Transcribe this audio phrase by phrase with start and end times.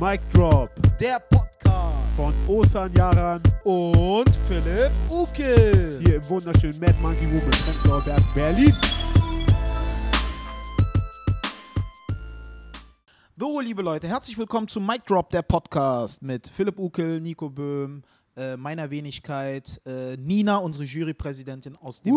[0.00, 5.98] Mic Drop der Podcast von Osan Yaran und Philipp Uke.
[6.02, 8.74] hier im wunderschönen Mad Monkey Room in Prenzlauer Berg, Berlin.
[13.36, 18.02] So, liebe Leute, herzlich willkommen zum Mic Drop, der Podcast mit Philipp Ukel, Nico Böhm,
[18.38, 22.14] äh, meiner Wenigkeit, äh, Nina, unsere Jurypräsidentin aus dem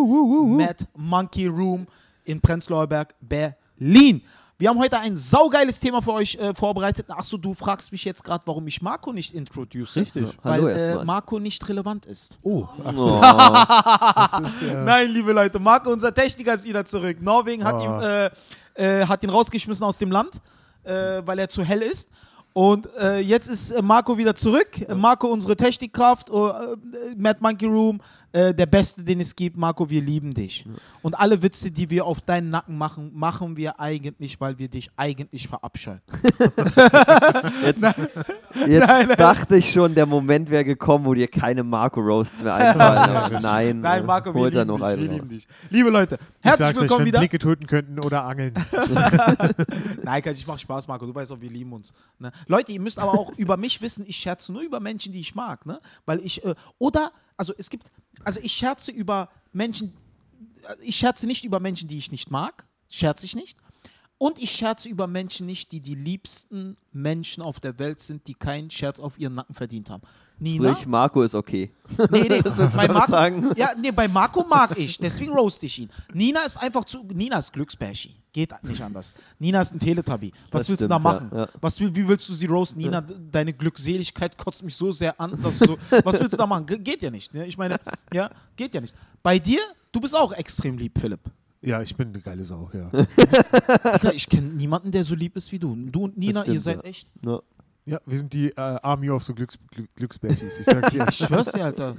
[0.56, 1.86] Mad Monkey Room
[2.24, 4.22] in Prenzlauer Berg, Berlin.
[4.60, 7.08] Wir haben heute ein saugeiles Thema für euch äh, vorbereitet.
[7.10, 9.96] Achso, du fragst mich jetzt gerade, warum ich Marco nicht introduce.
[9.96, 10.28] Richtig.
[10.44, 11.04] Weil Hallo äh.
[11.04, 12.38] Marco nicht relevant ist.
[12.44, 12.90] Oh, Oh,
[14.48, 14.84] ist ja.
[14.84, 17.18] Nein, liebe Leute, Marco, unser Techniker, ist wieder zurück.
[17.20, 17.84] Norwegen hat, Oh.
[17.84, 18.30] ihn, äh,
[19.02, 20.40] äh, hat ihn rausgeschmissen aus dem Land,
[20.84, 22.10] äh, weil er zu hell ist.
[22.54, 24.88] Und äh, jetzt ist Marco wieder zurück.
[24.96, 26.34] Marco, unsere Technikkraft, äh,
[27.18, 28.00] Mad Monkey Room,
[28.34, 29.56] äh, der Beste, den es gibt.
[29.58, 30.66] Marco, wir lieben dich.
[31.04, 34.90] Und alle Witze, die wir auf deinen Nacken machen, machen wir eigentlich, weil wir dich
[34.98, 36.02] eigentlich verabscheuen.
[37.64, 39.18] jetzt jetzt Nein, nein.
[39.18, 43.34] dachte ich schon, der Moment wäre gekommen, wo dir keine Marco-Roasts mehr einfallen.
[43.42, 44.82] Nein, Nein, äh, Marco, wir lieben noch dich.
[44.82, 45.48] Wir einen lieben dich.
[45.70, 47.20] Liebe Leute, Ich herzlich euch, willkommen wenn wieder.
[47.20, 48.54] Blicke töten könnten oder angeln.
[50.04, 51.06] Nein, ich mach Spaß, Marco.
[51.06, 51.94] Du weißt auch, wir lieben uns.
[52.18, 52.32] Ne?
[52.48, 55.36] Leute, ihr müsst aber auch über mich wissen, ich scherze nur über Menschen, die ich
[55.36, 55.68] mag.
[55.68, 55.80] Ne?
[56.08, 57.92] Weil ich, äh, oder, also es gibt,
[58.24, 59.94] also ich scherze über Menschen,
[60.82, 62.66] ich scherze nicht über Menschen, die ich nicht mag.
[62.90, 63.58] Scherze ich nicht.
[64.24, 68.34] Und ich scherze über Menschen nicht, die die liebsten Menschen auf der Welt sind, die
[68.34, 70.02] keinen Scherz auf ihren Nacken verdient haben.
[70.40, 70.74] Nina?
[70.74, 71.70] Sprich, Marco ist okay.
[72.10, 73.52] Nee, nee, du bei Marco, sagen?
[73.58, 75.90] ja, nee, bei Marco mag ich, deswegen roast ich ihn.
[76.14, 78.16] Nina ist einfach zu, Nina ist Glücksbärchi.
[78.32, 79.14] Geht nicht anders.
[79.40, 80.32] Nina ist ein Teletubby.
[80.52, 81.30] Was Das willst du da stimmt, machen?
[81.34, 81.50] ja, ja.
[81.60, 82.82] Was wie willst du sie roasten?
[82.82, 86.48] Nina, deine Glückseligkeit kotzt mich so sehr an, dass du so, was willst du da
[86.48, 86.66] machen?
[86.66, 87.34] Ge- Geht ja nicht.
[87.34, 87.46] Ne?
[87.46, 87.78] Ich meine,
[88.14, 88.94] ja, geht ja nicht.
[89.22, 89.60] Bei dir,
[89.92, 91.20] du bist auch extrem lieb, Philipp.
[91.64, 92.90] Ja, ich bin eine geile Sau, ja.
[93.98, 95.76] Digga, ich kenne niemanden, der so lieb ist wie du.
[95.76, 96.84] Du und Nina, stimmt, ihr seid ja.
[96.84, 97.08] echt.
[97.26, 97.42] Ja.
[97.86, 100.60] Ja, wir sind die äh, Army of the Glücks Glück Glücksbärchis.
[100.60, 101.06] Ich sag's dir.
[101.10, 101.98] Ich schwör's dir, Alter.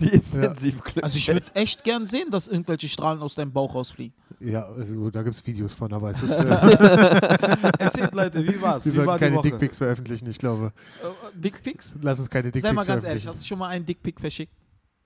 [0.00, 1.04] Die intensiv Glück.
[1.04, 4.14] Also ich würde echt gern sehen, dass irgendwelche Strahlen aus deinem Bauch rausfliegen.
[4.40, 8.86] Ja, also da gibt's Videos von, aber es ist, äh, Erzählt, Leute, wie war's?
[8.86, 9.42] wir Wie sollten war die keine?
[9.42, 10.72] Dickpics veröffentlichen, ich glaube.
[11.02, 11.94] Äh, Dickpics?
[12.00, 13.28] Lass uns keine Dickpics Sei mal ganz ehrlich, veröffentlichen.
[13.28, 14.52] hast du schon mal einen Dickpic verschickt?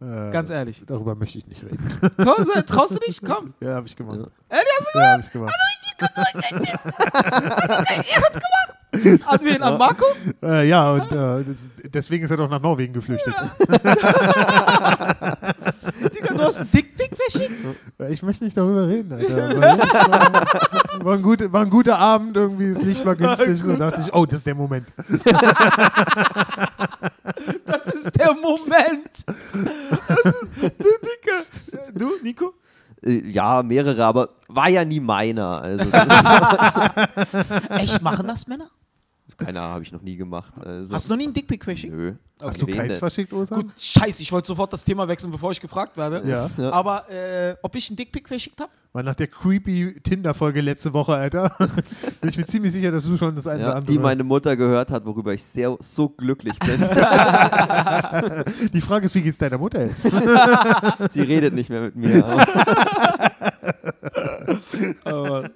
[0.03, 0.83] Äh, Ganz ehrlich.
[0.87, 1.79] Darüber möchte ich nicht reden.
[2.17, 3.21] Komm, sei- traust du dich?
[3.23, 3.55] Komm.
[3.61, 4.19] Ja, habe ich gemacht.
[4.49, 5.55] Ehrlich, hast Ja, habe ich gemacht.
[9.27, 9.63] An wen?
[9.63, 10.05] An Marco?
[10.43, 13.33] Äh, ja, und äh, das, deswegen ist er doch nach Norwegen geflüchtet.
[16.13, 17.53] Digga, du hast einen Dickpic verschickt?
[17.99, 19.61] Äh, Ich möchte nicht darüber reden, Alter.
[19.63, 23.61] War, war, ein guter, war ein guter Abend, irgendwie das Licht war günstig.
[23.63, 24.87] So dachte ich, oh, das ist der Moment.
[27.67, 29.25] Das ist der Moment.
[30.09, 30.43] Das ist,
[30.79, 31.43] du, Digga.
[31.95, 32.55] Du, Nico?
[33.05, 35.61] Äh, Ja, mehrere, aber war ja nie meiner.
[35.63, 35.85] Also,
[37.71, 38.69] Echt, machen das Männer?
[39.45, 40.53] Keine Ahnung, habe ich noch nie gemacht.
[40.65, 41.95] Also, Hast du noch nie einen Dickpic verschickt?
[41.95, 42.15] Nö.
[42.41, 43.55] Hast du keins verschickt, Osa?
[43.55, 46.29] Gut, scheiße, ich wollte sofort das Thema wechseln, bevor ich gefragt werde.
[46.29, 46.49] Ja.
[46.59, 46.73] Ja.
[46.73, 48.71] Aber äh, ob ich einen Dickpic verschickt habe?
[48.93, 51.51] Weil nach der creepy Tinder-Folge letzte Woche, Alter,
[52.21, 53.93] bin ich mir ziemlich sicher, dass du schon das eine oder Ja, andere.
[53.93, 56.81] die meine Mutter gehört hat, worüber ich sehr so glücklich bin.
[58.75, 60.03] die Frage ist, wie geht's deiner Mutter jetzt?
[61.13, 62.25] Sie redet nicht mehr mit mir.
[65.05, 65.51] Aber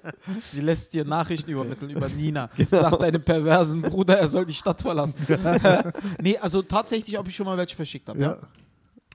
[0.45, 2.49] sie lässt dir Nachrichten übermitteln über Nina.
[2.71, 5.19] Sagt deinem perversen Bruder, er soll die Stadt verlassen.
[6.21, 8.19] nee, also tatsächlich, ob ich schon mal welche verschickt habe.
[8.19, 8.37] ja.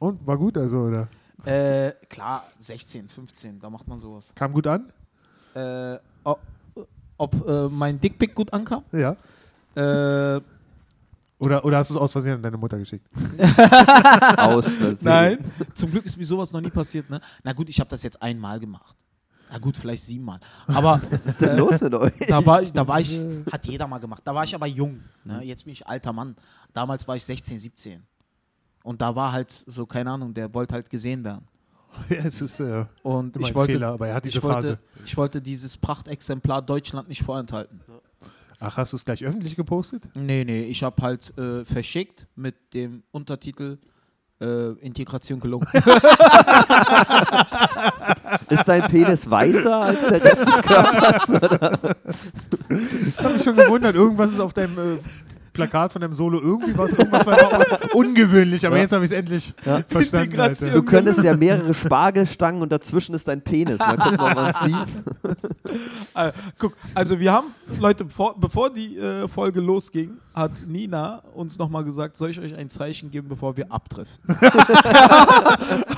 [0.00, 1.08] Und war gut, also, oder?
[1.44, 1.52] Ja?
[1.52, 4.32] Äh, klar, 16, 15, da macht man sowas.
[4.34, 4.92] Kam gut an?
[5.54, 6.40] Äh, ob
[7.18, 8.82] ob äh, mein Dickpick gut ankam?
[8.90, 9.16] Ja.
[9.76, 10.40] Äh,
[11.42, 13.04] Oder, oder hast du es aus Versehen an deine Mutter geschickt?
[14.36, 14.98] Aus Versehen.
[15.02, 15.38] nein,
[15.74, 17.10] zum Glück ist mir sowas noch nie passiert.
[17.10, 17.20] Ne?
[17.42, 18.94] Na gut, ich habe das jetzt einmal gemacht.
[19.50, 20.38] Na gut, vielleicht siebenmal.
[20.68, 22.12] Aber Was ist denn los mit euch?
[22.28, 23.20] da war, da war ich,
[23.50, 24.22] hat jeder mal gemacht.
[24.24, 25.00] Da war ich aber jung.
[25.24, 25.42] Ne?
[25.42, 26.36] Jetzt bin ich alter Mann.
[26.72, 28.02] Damals war ich 16, 17.
[28.84, 31.48] Und da war halt so, keine Ahnung, der wollte halt gesehen werden.
[32.08, 34.78] ja, es ist äh, Und ich wollte, Fehler, aber er hat diese ich, wollte, Phase.
[35.04, 37.80] ich wollte dieses Prachtexemplar Deutschland nicht vorenthalten.
[38.64, 40.08] Ach, hast du es gleich öffentlich gepostet?
[40.14, 43.78] Nee, nee, ich habe halt äh, verschickt mit dem Untertitel
[44.40, 45.66] äh, Integration gelungen.
[48.48, 51.28] Ist dein Penis weißer als der Rest des Körpers?
[53.08, 54.98] Ich habe mich schon gewundert, irgendwas ist auf deinem äh,
[55.52, 58.82] Plakat von deinem Solo irgendwie was, irgendwas war un ungewöhnlich, aber Ja.
[58.82, 59.80] jetzt habe ich es endlich Ja.
[59.88, 60.40] verstanden.
[60.40, 60.70] Alter.
[60.70, 63.78] Du könntest ja mehrere Spargelstangen und dazwischen ist dein Penis.
[63.78, 65.04] Mal gucken, ob man es sieht.
[66.14, 71.58] äh, guck, also wir haben, Leute, bevor, bevor die äh, Folge losging, hat Nina uns
[71.58, 74.34] nochmal gesagt, soll ich euch ein Zeichen geben, bevor wir abdriften?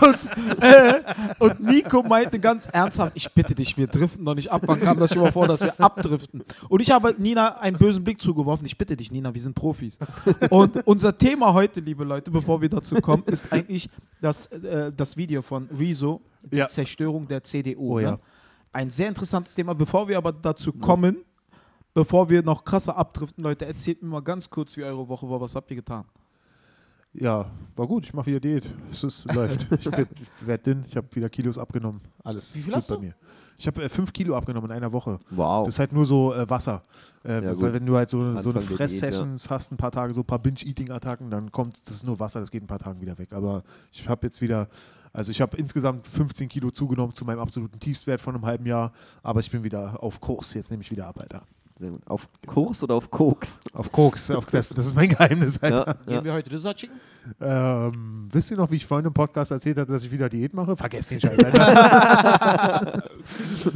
[0.01, 1.03] und, äh,
[1.39, 4.63] und Nico meinte ganz ernsthaft, ich bitte dich, wir driften doch nicht ab.
[4.67, 6.43] Wann kam das schon mal vor, dass wir abdriften?
[6.69, 8.67] Und ich habe Nina einen bösen Blick zugeworfen.
[8.67, 9.99] Ich bitte dich, Nina, wir sind Profis.
[10.51, 13.89] Und unser Thema heute, liebe Leute, bevor wir dazu kommen, ist eigentlich
[14.21, 16.67] das, äh, das Video von Rezo, die Ja.
[16.67, 17.95] Zerstörung der CDU.
[17.95, 18.13] Oh ja.
[18.13, 18.19] ne?
[18.73, 19.75] Ein sehr interessantes Thema.
[19.75, 21.19] Bevor wir aber dazu kommen,
[21.95, 25.41] bevor wir noch krasser abdriften, Leute, erzählt mir mal ganz kurz, wie eure Woche war.
[25.41, 26.05] Was habt ihr getan?
[27.17, 27.47] Ja,
[27.77, 28.05] war gut.
[28.05, 28.69] Ich mache wieder Diät.
[28.91, 29.69] Es ist, läuft.
[29.79, 30.09] Ich werde
[30.41, 30.85] werd dünn.
[30.89, 32.01] Ich habe wieder Kilos abgenommen.
[32.25, 33.03] Alles Wie viel gut hast bei du?
[33.03, 33.15] mir.
[33.57, 35.21] Ich habe äh, fünf Kilo abgenommen in einer Woche.
[35.31, 35.65] Wow.
[35.67, 36.83] Das ist halt nur so äh, Wasser.
[37.25, 40.27] Äh, Ja, wenn du halt so, so eine Fress-Sessions hast, ein paar Tage, so ein
[40.27, 43.17] paar Binge-Eating-Attacken, dann kommt, das ist nur Wasser, das geht in ein paar Tagen wieder
[43.17, 43.33] weg.
[43.33, 43.63] Aber
[43.93, 44.67] ich habe jetzt wieder,
[45.13, 48.91] also ich habe insgesamt 15 Kilo zugenommen zu meinem absoluten Tiefstwert von einem halben Jahr,
[49.23, 50.53] aber ich bin wieder auf Kurs.
[50.55, 51.45] Jetzt nehme ich wieder ab, Alter.
[51.77, 52.03] Sehr gut.
[52.07, 53.59] Auf Kurs oder auf Koks?
[53.73, 55.87] Auf Koks, auf das, das ist mein Geheimnis, Alter.
[55.87, 56.25] Ja, Gehen ja.
[56.25, 56.95] wir heute Dessert schicken?
[57.41, 60.55] Ähm, wisst ihr noch, wie ich vorhin im Podcast erzählt habe, dass ich wieder Diät
[60.55, 60.77] mache?
[60.77, 63.03] Vergesst den Scheiß, Alter.
[63.25, 63.71] Zu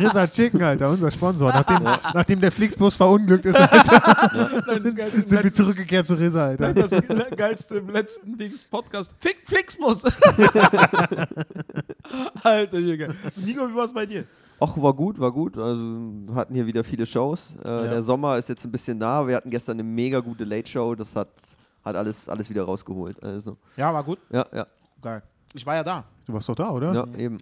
[0.00, 1.52] Rizza Chicken, Alter, unser Sponsor.
[1.52, 6.46] Nachdem, nachdem der Flixbus verunglückt ist, Alter, Nein, das Geilste sind wir zurückgekehrt zu Rizza,
[6.46, 6.74] Alter.
[6.74, 6.90] das
[7.36, 9.14] Geilste im letzten Dings Podcast.
[9.20, 10.02] Fick, Flixmus!
[12.42, 13.14] Alter, Junge.
[13.36, 14.24] Nico, wie war es bei dir?
[14.62, 15.58] Ach, war gut, war gut.
[15.58, 17.56] Also wir hatten hier wieder viele Shows.
[17.64, 17.82] Äh, Ja.
[17.84, 19.26] Der Sommer ist jetzt ein bisschen nah.
[19.26, 20.94] Wir hatten gestern eine mega gute Late Show.
[20.94, 21.28] Das hat,
[21.84, 23.22] hat alles, alles wieder rausgeholt.
[23.22, 24.18] Also, Ja, war gut.
[24.30, 24.66] ja, ja,
[25.00, 25.22] Geil.
[25.54, 26.04] Ich war ja da.
[26.26, 26.92] Du warst doch da, oder?
[26.94, 27.38] ja, eben.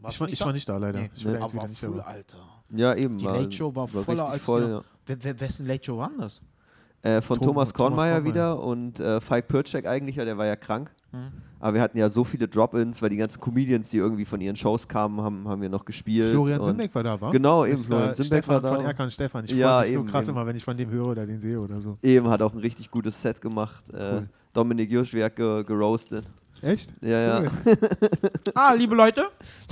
[0.00, 0.44] Warst Ich, du war, nicht ich da?
[0.46, 0.98] war nicht da, leider.
[1.00, 1.10] Nee.
[1.14, 1.38] Ich will Nee.
[1.38, 2.04] jetzt Aber wieder nicht voll, dabei.
[2.10, 2.38] Alter.
[2.70, 3.16] Ja, eben.
[3.16, 4.82] Die war- Late Show war, voller richtig als voll.
[5.06, 5.40] die- Ja.
[5.40, 6.42] Wessen Late Show war das?
[7.04, 8.34] Äh, von Tom- Thomas Thomas Kornmeier Kornmeier.
[8.34, 10.90] wieder und äh, Falk Pircek eigentlich, ja, der war ja krank.
[11.12, 11.30] Hm.
[11.60, 14.56] Aber wir hatten ja so viele Drop-Ins, weil die ganzen Comedians, die irgendwie von ihren
[14.56, 16.32] Shows kamen, haben, haben wir noch gespielt.
[16.32, 17.30] Florian Simbeck war da, war?
[17.30, 18.76] Genau, eben, Ist, Florian Simbeck Stefan war da.
[18.76, 19.44] von Erkan Stefan.
[19.44, 20.36] Ich Ja, freue mich eben, so krass eben.
[20.36, 21.96] immer, wenn ich von dem höre oder den sehe oder so.
[22.02, 23.84] Eben hat auch ein richtig gutes Set gemacht.
[23.92, 24.26] Äh, Cool.
[24.52, 26.24] Dominik Juschwerk ge geroastet.
[26.62, 26.90] Echt?
[27.02, 27.40] Ja, ja.
[27.40, 27.76] Cool.
[28.54, 29.26] Ah, liebe Leute.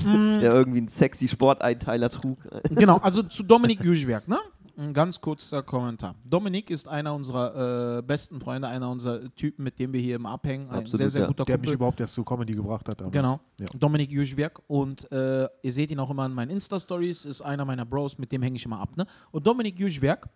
[0.05, 2.39] Der irgendwie einen sexy Sporteinteiler trug.
[2.71, 4.39] Genau, also zu Dominik Jüschwerk, ne?
[4.83, 6.17] Ein ganz kurzer Kommentar.
[6.25, 10.31] Dominik ist einer unserer äh, besten Freunde, einer unserer Typen, mit dem wir hier immer
[10.31, 10.69] abhängen.
[10.71, 11.27] Ein Absolut, sehr, sehr ja.
[11.29, 13.01] guter Der mich überhaupt erst zu Comedy gebracht hat.
[13.01, 13.13] Damals.
[13.13, 13.41] Genau.
[13.61, 13.67] Ja.
[13.79, 14.61] Dominik Jüschwerk.
[14.67, 18.33] Und äh, ihr seht ihn auch immer in meinen Insta-Stories, ist einer meiner Bros, mit
[18.33, 18.97] dem hänge ich immer ab.
[18.97, 19.07] Ne?
[19.31, 20.29] Und Dominik Jüschwerk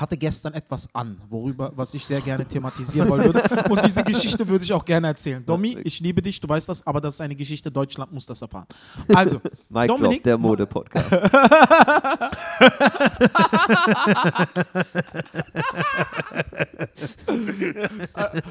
[0.00, 3.42] hatte gestern etwas an, worüber, was ich sehr gerne thematisieren wollen würde.
[3.68, 5.44] Und diese Geschichte würde ich auch gerne erzählen.
[5.44, 8.40] Domi, ich liebe dich, du weißt das, aber das ist eine Geschichte, Deutschland muss das
[8.42, 8.66] erfahren.
[9.14, 11.10] Also, Mike Dominik- Drop, der Mode-Podcast.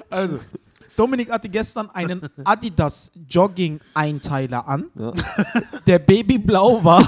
[0.10, 0.40] Also,
[0.98, 5.14] Dominik hatte gestern einen Adidas Jogging-Einteiler an, Ja.
[5.86, 7.08] der babyblau war.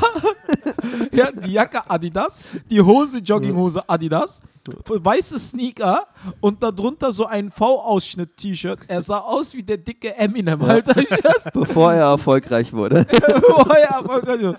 [1.12, 4.42] ja, die Jacke Adidas, die Hose Jogginghose Adidas,
[4.88, 6.06] weiße Sneaker
[6.40, 8.80] und darunter so ein V-Ausschnitt-T-Shirt.
[8.88, 11.02] Er sah aus wie der dicke Eminem, Alter.
[11.54, 13.06] Bevor er erfolgreich wurde.
[13.52, 14.56] Oh ja, erfolgreich.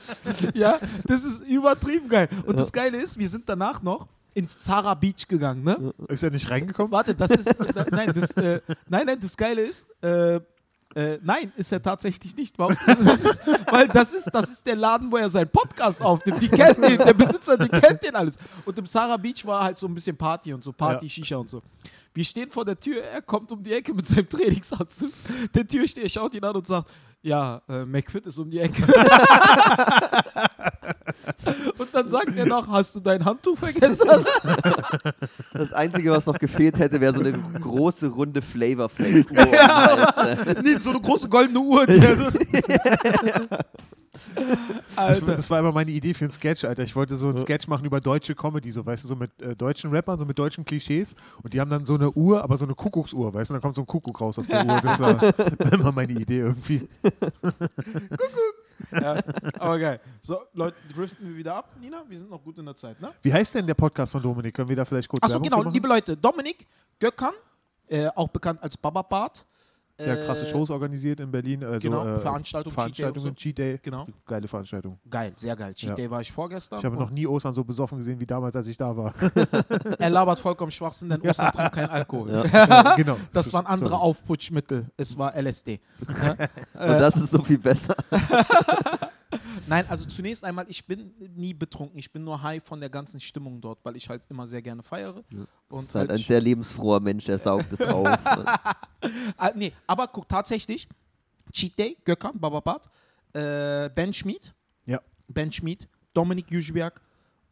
[0.55, 2.29] ja, das ist übertrieben geil.
[2.47, 5.93] Und das Geile ist, wir sind danach noch ins Zara Beach gegangen, ne?
[6.09, 6.93] Ist er nicht reingekommen?
[6.93, 7.49] Warte, das ist.
[7.75, 9.87] da- nein, das, äh, nein, nein, das Geile ist.
[10.03, 10.41] Äh,
[10.97, 12.59] äh, nein, ist er tatsächlich nicht.
[12.59, 12.77] Warum?
[13.05, 13.41] Das ist,
[13.71, 16.43] weil das ist, das ist der Laden, wo er seinen Podcast aufnimmt.
[16.43, 18.37] Die kennt den, der Besitzer, der kennt den alles.
[18.65, 21.11] Und im Sarah Beach war halt so ein bisschen Party und so, Party, Ja.
[21.11, 21.63] Shisha und so.
[22.13, 25.13] Wir stehen vor der Tür, er kommt um die Ecke mit seinem Trainingsanzug.
[25.55, 26.91] Der Türsteher schaut ihn an und sagt,
[27.23, 28.83] ja, äh, McFit ist um die Ecke.
[31.79, 34.09] und dann sagt er noch, hast du dein Handtuch vergessen?
[35.53, 39.13] Das Einzige, was noch gefehlt hätte, wäre so eine große, runde Flavor Flav.
[39.13, 40.55] Uhr den Hals, äh.
[40.63, 41.87] nee, so eine große goldene Uhr.
[41.87, 42.31] Die er so
[44.97, 46.83] Das, das war immer meine Idee für einen Sketch, Alter.
[46.83, 49.57] Ich wollte so einen Sketch machen über deutsche Comedy, so weißt du, so mit äh,
[49.57, 51.15] deutschen Rappern, so mit deutschen Klischees.
[51.43, 53.75] Und die haben dann so eine Uhr, aber so eine Kuckucksuhr, weißt du, dann kommt
[53.75, 54.81] so ein Kuckuck raus aus der Uhr.
[54.81, 56.89] Das war immer meine Idee irgendwie.
[58.93, 59.23] Ja,
[59.59, 60.01] aber geil.
[60.21, 62.03] So, Leute, driften wir wieder ab, Nina.
[62.09, 63.13] Wir sind noch gut in der Zeit, ne?
[63.23, 64.55] Wie heißt denn der Podcast von Dominik?
[64.55, 66.67] Können wir da vielleicht kurz Achso, genau, liebe Leute, Dominik
[66.99, 67.35] Göckern,
[67.89, 69.47] äh, auch bekannt als Baba Bart.
[70.05, 71.65] Der hat krasse Äh, Shows organisiert in Berlin.
[71.65, 73.79] Also, genau, äh, Veranstaltungen, Veranstaltungen, Cheat Day.
[73.83, 74.07] Genau.
[74.27, 74.99] Geile Veranstaltung.
[75.09, 75.75] Geil, sehr geil.
[75.75, 75.95] Cheat Ja.
[75.95, 76.79] Day war ich vorgestern.
[76.79, 79.15] Ich habe noch nie Ostern so besoffen gesehen wie damals, als ich da war.
[79.99, 82.43] er labert vollkommen Schwachsinn, denn Ostern trinkt kein Alkohol.
[82.97, 83.17] genau.
[83.33, 84.03] Das waren andere Sorry.
[84.03, 84.91] Aufputschmittel.
[84.97, 85.81] Es war LSD.
[86.23, 86.31] Ja?
[86.31, 87.95] Und das ist so viel besser.
[89.71, 91.99] Nein, also zunächst einmal, ich bin nie betrunken.
[91.99, 94.83] Ich bin nur high von der ganzen Stimmung dort, weil ich halt immer sehr gerne
[94.83, 95.23] feiere.
[95.69, 98.07] Und Ist halt ein sch- sehr lebensfroher Mensch, der saugt es auf.
[99.39, 100.87] Ah, nee, aber guck, tatsächlich,
[101.53, 102.91] Cheat Day, Gökhan, Bababat,
[103.33, 104.53] äh, Ben Schmid,
[104.85, 105.01] Ja.
[105.29, 107.01] Ben Schmid, Dominik Jüschberg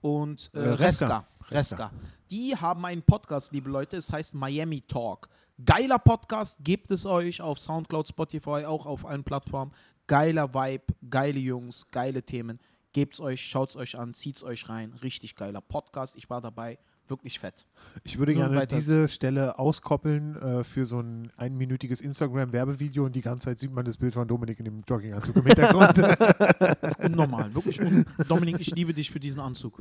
[0.03, 1.27] und äh, Äh, Reska.
[1.51, 1.87] Reska.
[1.87, 1.91] Reska.
[2.31, 5.29] Die haben einen Podcast, liebe Leute, es heißt Miami Talk.
[5.65, 9.73] Geiler Podcast, gebt es euch auf Soundcloud, Spotify, auch auf allen Plattformen.
[10.09, 12.59] Geiler Vibe, geile Jungs, geile Themen.
[12.95, 14.95] Gebt's euch, schaut's euch an, zieht's euch rein.
[15.03, 16.17] Richtig geiler Podcast.
[16.17, 16.79] Ich war dabei.
[17.09, 17.67] Wirklich fett.
[18.05, 23.21] Ich würde Nur gerne diese Stelle auskoppeln äh, für so ein einminütiges Instagram-Werbevideo und die
[23.23, 25.99] ganze Zeit sieht man das Bild von Dominik in dem Jogginganzug im Hintergrund.
[27.05, 27.81] Unnormal, wirklich.
[27.81, 29.81] Un Dominik, ich liebe dich für diesen Anzug.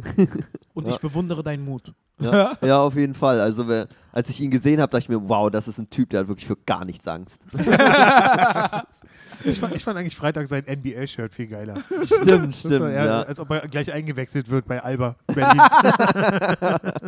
[0.74, 1.93] Und ich bewundere deinen Mut.
[2.19, 3.39] Ja, ja, auf jeden Fall.
[3.39, 6.10] Also, wer, als ich ihn gesehen habe, dachte ich mir, wow, das ist ein Typ,
[6.10, 7.41] der hat wirklich für gar nichts Angst.
[9.43, 11.75] ich, fand, ich fand eigentlich Freitag sein NBA-Shirt viel geiler.
[12.05, 12.91] Stimmt, Das war stimmt.
[12.91, 13.22] eher, Ja.
[13.22, 15.62] Als ob er gleich eingewechselt wird bei Alba Berlin.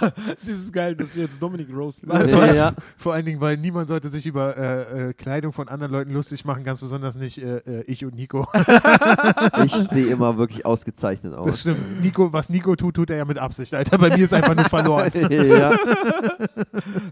[0.00, 2.10] Das ist geil, dass wir jetzt Dominik roasten.
[2.10, 2.72] Ja, ja.
[2.96, 6.44] Vor allen Dingen, weil niemand sollte sich über äh, äh, Kleidung von anderen Leuten lustig
[6.44, 8.46] machen, ganz besonders nicht äh, äh, ich und Nico.
[9.64, 11.60] Ich sehe immer wirklich ausgezeichnet Das aus.
[11.60, 12.02] stimmt.
[12.02, 13.98] Nico, was Nico tut, tut er ja mit Absicht, Alter.
[13.98, 15.10] Bei mir ist einfach nur verloren.
[15.30, 15.76] ja,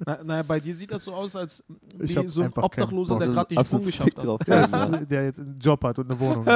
[0.07, 1.62] Na, naja, bei dir sieht das so aus, als
[2.01, 4.25] Ich wie so ein Obdachloser, der gerade den Sprung geschafft hat.
[4.25, 4.41] drauf.
[4.47, 6.45] Ja, das ist, der jetzt einen Job hat und eine Wohnung.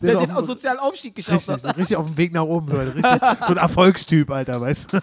[0.00, 1.76] Der der den auf, aus sozialen Aufstieg geschafft richtig, hat.
[1.76, 2.68] richtig auf dem Weg nach oben.
[2.68, 3.04] So, richtig,
[3.46, 5.00] so ein Erfolgstyp, Alter, weißt du?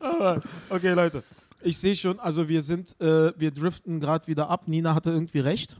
[0.70, 1.22] Okay, Leute.
[1.62, 4.68] Ich sehe schon, also wir sind, äh, wir driften gerade wieder ab.
[4.68, 5.78] Nina hatte irgendwie recht.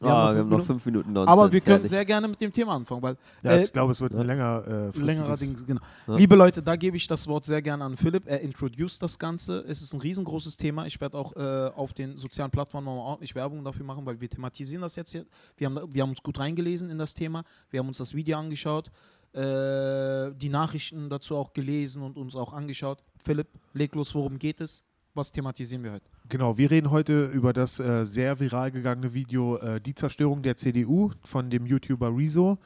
[0.00, 1.32] Wir Ah, haben wir haben noch fünf Minuten Nonsens.
[1.32, 1.88] Aber wir können herrlich.
[1.90, 4.90] sehr gerne mit dem Thema anfangen, weil Ja, äh, ich glaube, es wird ein länger
[4.94, 5.80] äh, längerer Ding, genau.
[6.08, 6.16] Ja.
[6.16, 8.24] Liebe Leute, da gebe ich das Wort sehr gerne an Philipp.
[8.26, 9.64] Er introduced das Ganze.
[9.68, 10.84] Es ist ein riesengroßes Thema.
[10.86, 14.28] Ich werde auch äh, auf den sozialen Plattformen mal ordentlich Werbung dafür machen, weil wir
[14.28, 15.24] thematisieren das jetzt hier.
[15.56, 17.44] Wir haben, wir haben uns gut reingelesen in das Thema.
[17.70, 18.90] Wir haben uns das Video angeschaut,
[19.34, 23.02] äh, die Nachrichten dazu auch gelesen und uns auch angeschaut.
[23.24, 24.84] Philipp, leg los, worum geht es?
[25.14, 26.06] Was thematisieren wir heute?
[26.28, 30.56] Genau, wir reden heute über das äh, sehr viral gegangene Video äh, Die Zerstörung der
[30.56, 32.58] CDU von dem YouTuber Rezo.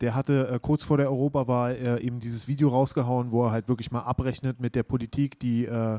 [0.00, 3.68] Der hatte äh, kurz vor der Europawahl äh, eben dieses Video rausgehauen, wo er halt
[3.68, 5.98] wirklich mal abrechnet mit der Politik, die äh,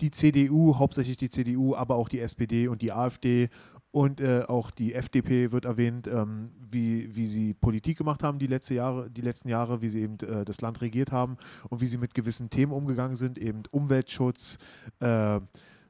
[0.00, 3.48] die CDU, hauptsächlich die CDU, aber auch die SPD und die AfD
[3.92, 8.46] und äh, auch die FDP wird erwähnt, ähm, wie, wie sie Politik gemacht haben die,
[8.46, 11.36] letzte Jahre, die letzten Jahre, wie sie eben äh, das Land regiert haben
[11.68, 14.58] und wie sie mit gewissen Themen umgegangen sind, eben Umweltschutz,
[15.00, 15.40] äh,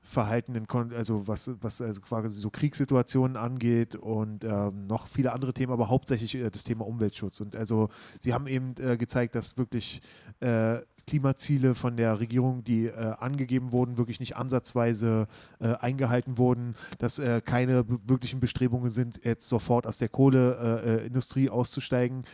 [0.04, 5.32] Verhalten, in Kon also was, was also quasi so Kriegssituationen angeht und ähm, noch viele
[5.32, 7.40] andere Themen, aber hauptsächlich äh, das Thema Umweltschutz.
[7.40, 7.88] Und also
[8.20, 10.00] sie haben eben äh, gezeigt, dass wirklich
[10.40, 15.26] äh, Klimaziele von der Regierung, die äh, angegeben wurden, wirklich nicht ansatzweise
[15.60, 21.06] äh, eingehalten wurden, dass äh, keine wirklichen Bestrebungen sind, jetzt sofort aus der Kohleindustrie äh,
[21.06, 22.24] Industrie auszusteigen,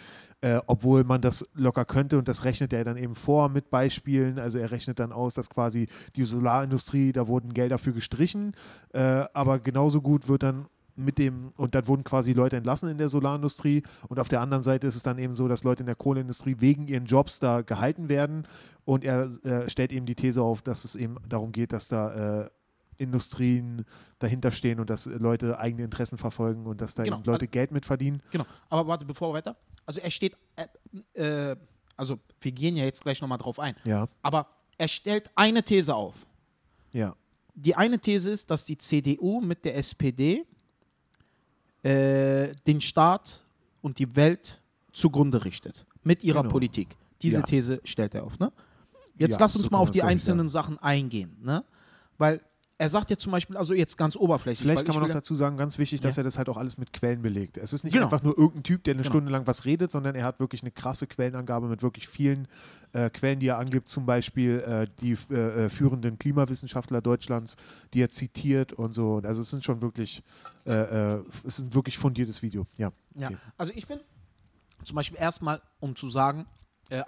[0.40, 4.38] äh, obwohl man das locker könnte und das rechnet er dann eben vor mit Beispielen.
[4.38, 8.54] Also er rechnet dann aus, dass quasi die Solarindustrie, da wurden Gelder für gestrichen,
[8.92, 10.66] äh, aber genauso gut wird dann
[10.98, 14.62] mit dem, und dann wurden quasi Leute entlassen in der Solarindustrie und auf der anderen
[14.64, 17.62] Seite ist es dann eben so, dass Leute in der Kohleindustrie wegen ihren Jobs da
[17.62, 18.46] gehalten werden
[18.84, 22.42] und er äh, stellt eben die These auf, dass es eben darum geht, dass da
[22.42, 22.50] äh,
[22.98, 23.84] Industrien
[24.18, 27.70] dahinter stehen und dass Leute eigene Interessen verfolgen und dass da Genau, eben Leute Geld
[27.70, 28.20] mit verdienen.
[28.32, 28.44] Genau.
[28.68, 29.56] Aber warte, bevor weiter.
[29.86, 30.36] Also er steht,
[31.14, 31.56] äh, äh,
[31.96, 33.76] also wir gehen ja jetzt gleich nochmal drauf ein.
[33.84, 36.14] Ja, Aber er stellt eine These auf.
[36.92, 37.14] ja,
[37.54, 40.44] Die eine These ist, dass die CDU mit der SPD
[41.82, 43.44] äh, den Staat
[43.82, 44.60] und die Welt
[44.92, 45.86] zugrunde richtet.
[46.02, 46.52] Mit ihrer Genau.
[46.52, 46.96] Politik.
[47.22, 47.42] Diese Ja.
[47.46, 48.38] These stellt er auf.
[48.38, 48.52] Ne?
[49.16, 51.36] Jetzt Ja, lass uns mal auf die einzelnen Sachen eingehen.
[51.42, 51.64] Ne?
[52.18, 52.40] Weil
[52.80, 54.62] er sagt ja zum Beispiel, also jetzt ganz oberflächlich.
[54.62, 56.20] Vielleicht kann man noch dazu sagen, ganz wichtig, dass Ja.
[56.20, 57.56] er das halt auch alles mit Quellen belegt.
[57.56, 58.06] Es ist nicht Genau.
[58.06, 59.12] einfach nur irgendein Typ, der eine Genau.
[59.12, 62.46] Stunde lang was redet, sondern er hat wirklich eine krasse Quellenangabe mit wirklich vielen
[62.92, 63.88] äh, Quellen, die er angibt.
[63.88, 67.56] Zum Beispiel äh, die äh, äh, führenden Klimawissenschaftler Deutschlands,
[67.94, 69.20] die er zitiert und so.
[69.24, 70.22] Also es sind schon wirklich,
[70.64, 70.72] äh,
[71.16, 72.66] äh, es ist ein wirklich fundiertes Video.
[72.76, 72.92] Ja.
[73.16, 73.36] Ja, Okay.
[73.56, 73.98] also ich bin
[74.84, 76.46] zum Beispiel erstmal, um zu sagen,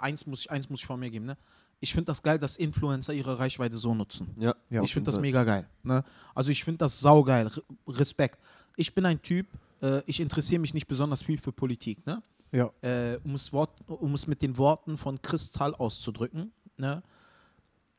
[0.01, 1.37] eins, muss ich, eins muss ich von mir geben, ne?
[1.81, 4.29] Ich finde das geil, dass Influencer ihre Reichweite so nutzen.
[4.39, 5.67] Ja, Ja, ich finde das mega geil.
[5.83, 6.05] Ne?
[6.35, 7.47] Also ich finde das saugeil.
[7.47, 8.39] Re- Respekt.
[8.77, 9.47] Ich bin ein Typ,
[9.83, 12.05] äh, ich interessiere mich nicht besonders viel für Politik.
[12.07, 12.23] Ne?
[12.53, 12.71] Ja.
[12.83, 16.53] Äh, um, es Wort, um es mit den Worten von Kristall auszudrücken.
[16.77, 17.03] Ne?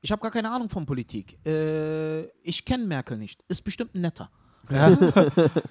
[0.01, 1.37] Ich habe gar keine Ahnung von Politik.
[1.45, 3.43] Äh, ich kenne Merkel nicht.
[3.47, 4.29] Ist bestimmt ein netter.
[4.69, 4.87] Ja?
[4.91, 4.97] äh,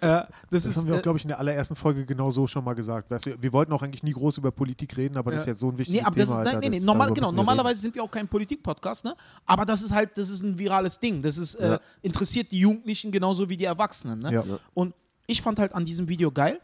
[0.01, 2.47] das, Das, ist, haben wir auch, äh, glaube ich, in der allerersten Folge genau so
[2.47, 3.11] schon mal gesagt.
[3.11, 5.53] Weißt du, wir wollten auch eigentlich nie groß über Politik reden, aber das ist Ja.
[5.53, 6.25] jetzt so ein wichtiges Nee, aber Thema.
[6.27, 8.29] das ist, nein, Alter, nee, nee, das- normal, genau, wir normalerweise sind wir auch kein
[8.29, 9.15] Politik-Podcast, ne?
[9.47, 11.23] Aber das ist halt, das ist ein virales Ding.
[11.23, 14.59] Das ist, äh, interessiert die Jugendlichen genauso wie die Erwachsenen, ne?
[14.75, 14.95] Und
[15.27, 16.61] ich fand halt an diesem Video geil,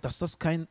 [0.00, 0.66] dass das kein,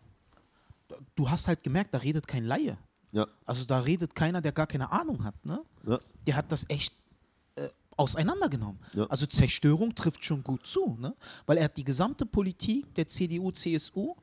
[1.16, 2.78] du hast halt gemerkt, da redet kein Laie.
[3.14, 3.28] Ja.
[3.46, 5.62] Also da redet keiner, der gar keine Ahnung hat, ne?
[5.86, 6.00] Ja.
[6.28, 6.94] Der hat das echt
[7.98, 8.80] auseinandergenommen.
[8.94, 9.06] Ja.
[9.08, 11.16] Also Zerstörung trifft schon gut zu, ne?
[11.46, 14.16] Weil er hat die gesamte Politik der CDU, CSU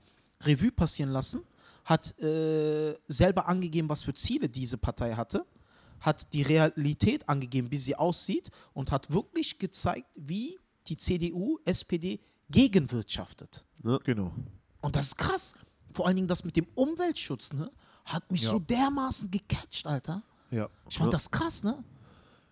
[0.43, 1.43] Revue passieren lassen,
[1.85, 5.45] hat äh, selber angegeben, was für Ziele diese Partei hatte,
[6.01, 12.21] hat die Realität angegeben, wie sie aussieht und hat wirklich gezeigt, wie die CDU, SPD
[12.51, 13.65] gegenwirtschaftet.
[14.05, 14.33] Genau.
[14.81, 15.55] Und das ist krass.
[15.93, 17.71] Vor allen Dingen das mit dem Umweltschutz, ne?
[18.05, 18.51] Hat mich Ja.
[18.51, 20.23] so dermaßen gecatcht, Alter.
[20.51, 20.69] Ja.
[20.89, 21.83] Ich fand das krass, ne?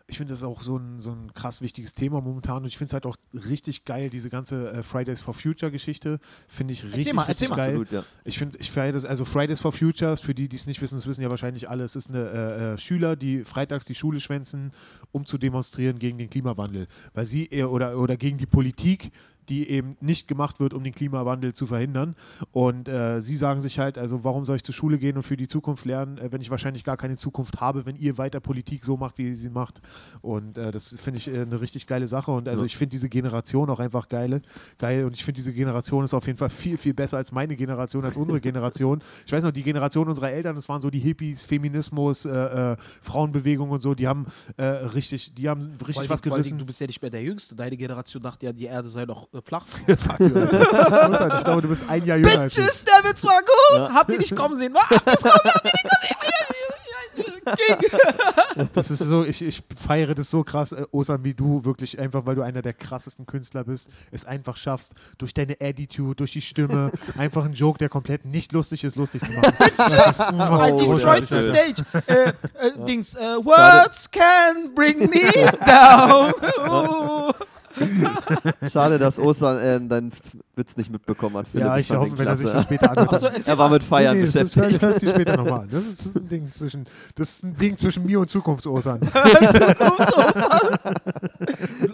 [0.08, 2.90] Ich finde das auch so ein, so ein krass wichtiges Thema momentan und ich finde
[2.90, 6.20] es halt auch richtig geil, diese ganze äh, Fridays for Future Geschichte.
[6.46, 7.56] Finde ich richtig, mal, richtig erzähl mal.
[7.56, 7.80] geil.
[7.80, 8.04] Absolut, ja.
[8.24, 10.94] Ich finde, ich feiere das, also Fridays for Futures, für die, die es nicht wissen,
[10.94, 14.20] das wissen ja wahrscheinlich alle, es ist eine äh, äh, Schüler, die freitags die Schule
[14.20, 14.70] schwänzen,
[15.10, 16.86] um zu demonstrieren gegen den Klimawandel.
[17.12, 19.10] Weil sie eher oder, oder gegen die Politik,
[19.48, 22.14] die eben nicht gemacht wird, um den Klimawandel zu verhindern.
[22.52, 25.36] Und äh, sie sagen sich halt, also warum soll ich zur Schule gehen und für
[25.36, 28.84] die Zukunft lernen, äh, wenn ich wahrscheinlich gar keine Zukunft habe, wenn ihr weiter Politik
[28.84, 29.80] so macht, wie ihr sie macht.
[30.22, 32.30] Und äh, das finde ich äh, eine richtig geile Sache.
[32.30, 34.42] Und also ich finde diese Generation auch einfach geil.
[34.78, 35.04] geil.
[35.04, 38.04] Und ich finde, diese Generation ist auf jeden Fall viel, viel besser als meine Generation,
[38.04, 39.02] als unsere Generation.
[39.26, 42.76] Ich weiß noch, die Generation unserer Eltern, das waren so die Hippies, Feminismus, äh, äh,
[43.02, 44.26] Frauenbewegung und so, die haben
[44.58, 46.58] richtig, die haben richtig was gerissen.
[46.58, 47.54] Du bist ja nicht mehr der Jüngste.
[47.54, 49.64] Deine Generation dachte ja, die Erde sei doch äh, flach.
[49.86, 51.08] Fuck you, Alter.
[51.08, 52.44] Muss halt, ich glaube, du bist ein Jahr jünger.
[52.44, 53.94] Bitches, der Witz war gut.
[53.94, 54.74] Habt ihr nicht kommen sehen?
[54.74, 54.82] Was?
[54.82, 55.52] Habt ihr kommen sehen?
[55.52, 56.56] Habt ihr nicht kommen sehen?
[57.16, 57.76] Ging.
[58.74, 62.24] Das ist so, ich, ich feiere das so krass, äh, Osan, wie du wirklich einfach,
[62.24, 66.40] weil du einer der krassesten Künstler bist, es einfach schaffst, durch deine Attitude, durch die
[66.40, 69.54] Stimme, einfach einen Joke, der komplett nicht lustig ist, lustig zu machen.
[70.08, 71.84] Ist, I destroyed the stage.
[72.06, 72.32] Äh, äh,
[72.86, 75.30] Dings, äh, words can bring me
[75.66, 76.32] down.
[76.68, 77.32] Oh.
[78.70, 80.12] Schade, dass Ostern äh, deinen
[80.54, 81.46] Witz nicht mitbekommen hat.
[81.48, 81.66] Philipp.
[81.66, 83.12] ja, ich hoffe, wenn er sich das später anhört.
[83.22, 84.82] Erzähl Er war mit Feiern Nee, das, das, beschäftigt.
[84.82, 85.68] das hörst du später nochmal an.
[85.70, 89.00] Das ist ein Ding zwischen, das ist ein Ding zwischen mir und Zukunftsosan.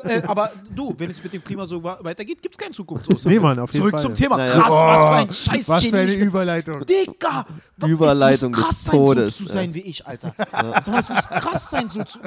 [0.04, 3.28] äh, aber du, wenn es mit dem Klima so weitergeht, gibt es keinen Zukunftsoster.
[3.28, 4.00] Nee, Mann, auf jeden Zurück Fall.
[4.00, 4.36] zum Thema.
[4.36, 4.52] Naja.
[4.52, 6.12] Krass, was für ein Oh, scheiß Was für eine.
[6.14, 6.84] Überleitung.
[6.86, 7.46] Digga!
[7.76, 9.54] was- Überleitung es muss des krass sein, Todes, so zu ja.
[9.54, 10.34] sein wie ich, Alter.
[10.80, 12.18] Sag mal, es muss krass sein, so zu.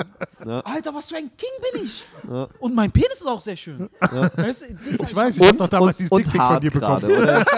[0.46, 0.60] Ja.
[0.62, 2.04] Alter, was für ein King bin ich.
[2.30, 2.48] Ja.
[2.60, 3.90] Und mein Penis ist auch sehr schön.
[4.00, 6.72] Weißt du, Digga, Ich weiß, ich habe Und, doch damals und, dieses Dickpick von dir
[6.72, 7.00] bekommen.
[7.00, 7.46] gerade, oder?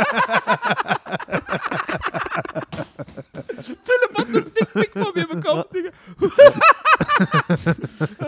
[4.75, 5.91] Dick von mir bekommen, Digga.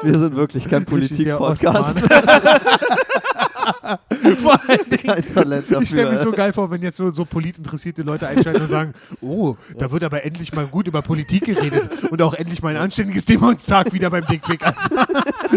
[0.01, 1.97] Wir sind wirklich kein Politik-Podcast.
[4.41, 6.23] Vor allen Dingen, Ich stelle dafür.
[6.23, 10.03] so geil vor, wenn jetzt so, so politinteressierte Leute einschalten und sagen, oh, da wird
[10.03, 14.09] aber endlich mal gut über Politik geredet und auch endlich mal ein anständiges Demonstag wieder
[14.09, 14.61] beim Dickpick.
[14.65, 15.07] Alter.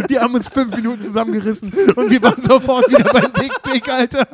[0.08, 4.26] Wir haben uns fünf Minuten zusammengerissen und wir waren sofort wieder beim Dickpick, Alter.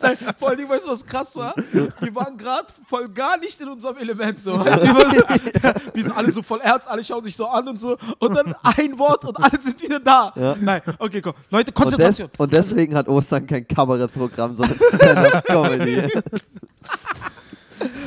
[0.00, 1.54] Nein, vor allem, weißt du, was krass war?
[2.00, 4.52] Wir waren gerade voll gar nicht in unserem Element so.
[4.56, 7.80] Du, wir, waren, wir sind alle so voll ernst, alle schauen sich so an und
[7.80, 7.96] so.
[8.18, 10.32] Und dann ein Wort und alle sind wieder da.
[10.36, 10.56] Ja.
[10.60, 11.34] Nein, okay, komm.
[11.50, 12.30] Leute, Und, des, Konzentration.
[12.38, 16.08] und deswegen hat Ostern kein Kabarettprogramm, sondern Stand-Up-Comedy.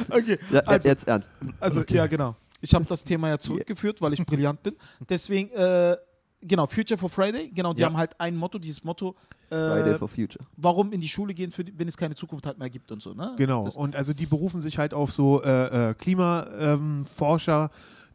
[0.09, 1.31] Okay, Ja, also, jetzt ernst.
[1.59, 2.35] also ja, genau.
[2.61, 4.75] Ich habe das Thema ja zurückgeführt, weil ich brillant bin.
[5.09, 5.95] Deswegen, äh,
[6.41, 7.51] genau, Future for Friday.
[7.53, 7.87] Genau, die Ja.
[7.87, 9.15] haben halt ein Motto, dieses Motto,
[9.49, 10.43] äh, Friday for Future.
[10.55, 13.01] warum in die Schule gehen, für die, wenn es keine Zukunft halt mehr gibt und
[13.01, 13.13] so.
[13.13, 13.33] Ne?
[13.37, 17.69] Genau, Das, und also die berufen sich halt auf so äh, äh, Klimaforscher,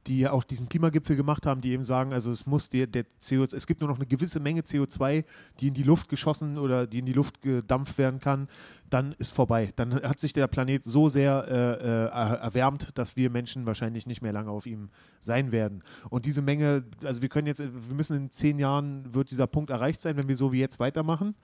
[0.06, 3.04] die ja auch diesen Klimagipfel gemacht haben, die eben sagen, also es muss der, der
[3.26, 5.24] CO, es gibt nur noch eine gewisse Menge CO2,
[5.60, 8.48] die in die Luft geschossen oder die in die Luft gedampft werden kann,
[8.90, 9.72] dann ist vorbei.
[9.76, 14.06] Dann hat sich der Planet so sehr äh, äh, er- erwärmt, dass wir Menschen wahrscheinlich
[14.06, 15.82] nicht mehr lange auf ihm sein werden.
[16.10, 19.70] Und diese Menge, also wir können jetzt, wir müssen in zehn Jahren wird dieser Punkt
[19.70, 21.34] erreicht sein, wenn wir so wie jetzt weitermachen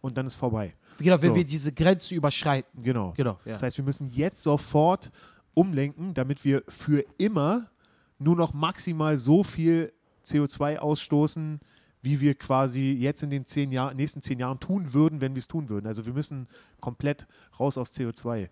[0.00, 0.74] und dann ist vorbei.
[0.98, 1.36] genau, wenn so.
[1.36, 2.82] wir diese Grenze überschreiten.
[2.82, 3.14] Genau.
[3.16, 3.52] Genau, ja.
[3.52, 5.10] Das heißt, wir müssen jetzt sofort
[5.54, 7.68] umlenken, damit wir für immer
[8.18, 9.92] nur noch maximal so viel
[10.24, 11.60] CO2 ausstoßen,
[12.02, 15.40] wie wir quasi jetzt in den zehn Jahr, nächsten zehn Jahren tun würden, wenn wir
[15.40, 15.86] es tun würden.
[15.86, 16.46] Also wir müssen
[16.80, 17.26] komplett
[17.58, 18.48] raus aus CO2.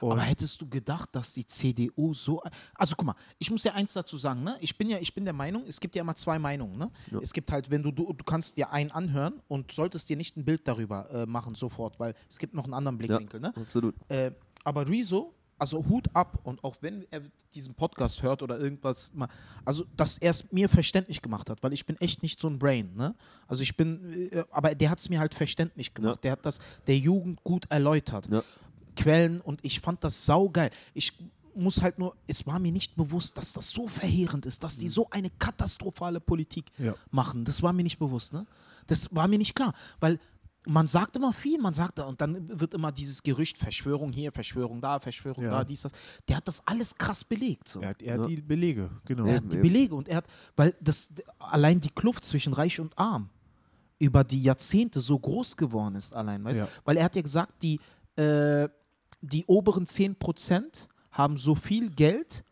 [0.00, 2.42] Und Aber hättest du gedacht, dass die CDU so.
[2.74, 4.56] Also guck mal, ich muss ja eins dazu sagen, ne?
[4.60, 6.90] Ich bin ja, ich bin der Meinung, es gibt ja immer zwei Meinungen, ne?
[7.20, 10.38] Es gibt halt, wenn du, du, du kannst dir einen anhören und solltest dir nicht
[10.38, 13.52] ein Bild darüber äh, machen sofort, weil es gibt noch einen anderen Ja, Blickwinkel, ne?
[13.56, 13.94] absolut.
[14.08, 14.32] Äh,
[14.64, 17.22] aber Rezo, also Hut ab und auch wenn er
[17.54, 19.28] diesen Podcast hört oder irgendwas mal,
[19.64, 22.58] also dass er es mir verständlich gemacht hat, weil ich bin echt nicht so ein
[22.58, 23.14] Brain, ne?
[23.46, 26.16] Also ich bin, äh, aber der hat es mir halt verständlich gemacht.
[26.16, 26.20] Ja.
[26.22, 28.28] Der hat das der Jugend gut erläutert.
[28.30, 28.42] Ja.
[28.96, 30.70] Quellen und ich fand das saugeil.
[30.94, 31.12] Ich
[31.54, 34.88] muss halt nur, es war mir nicht bewusst, dass das so verheerend ist, dass die
[34.88, 36.94] so eine katastrophale Politik Ja.
[37.10, 37.44] machen.
[37.44, 38.46] Das war mir nicht bewusst, ne?
[38.86, 40.18] Das war mir nicht klar, weil
[40.66, 44.30] man sagt immer viel, man sagt da und dann wird immer dieses Gerücht Verschwörung hier,
[44.30, 45.50] Verschwörung da, Verschwörung Ja.
[45.50, 45.92] da, dies das.
[46.28, 47.68] Der hat das alles krass belegt.
[47.68, 47.80] So.
[47.80, 48.26] er hat eher Ja.
[48.26, 49.24] die Belege, genau.
[49.24, 49.62] Er Eben, hat die eben.
[49.68, 53.30] Belege und er hat, weil das allein die Kluft zwischen Reich und Arm
[53.98, 56.68] über die Jahrzehnte so groß geworden ist, allein, weißt Ja.
[56.84, 57.80] Weil er hat ja gesagt, die,
[58.16, 58.68] äh,
[59.22, 62.44] die oberen 10% haben so viel Geld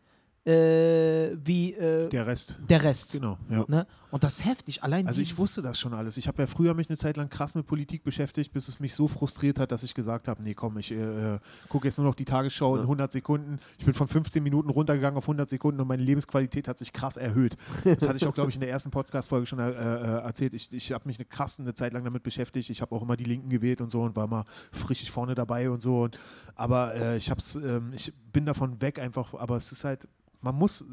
[0.45, 2.59] äh, wie äh, Der Rest.
[2.69, 3.11] der Rest.
[3.11, 3.65] Genau, ja.
[3.67, 3.85] Ne?
[4.11, 4.83] Und das ist heftig.
[4.83, 6.17] Allein Also ich wusste das schon alles.
[6.17, 8.95] Ich habe ja früher mich eine Zeit lang krass mit Politik beschäftigt, bis es mich
[8.95, 12.15] so frustriert hat, dass ich gesagt habe, nee komm, ich äh, gucke jetzt nur noch
[12.15, 13.59] die Tagesschau in 100 Sekunden.
[13.77, 17.17] Ich bin von 15 Minuten runtergegangen auf 100 Sekunden und meine Lebensqualität hat sich krass
[17.17, 17.55] erhöht.
[17.83, 20.53] Das hatte ich auch, glaube ich, in der ersten Podcast-Folge schon äh, äh, erzählt.
[20.53, 22.69] Ich, ich habe mich eine krass eine Zeit lang damit beschäftigt.
[22.69, 25.69] Ich habe auch immer die Linken gewählt und so und war immer frisch vorne dabei
[25.69, 26.01] und so.
[26.03, 26.19] Und,
[26.55, 30.07] aber äh, ich, hab's, ähm, ich bin davon weg einfach, aber es ist halt,
[30.41, 30.85] man muss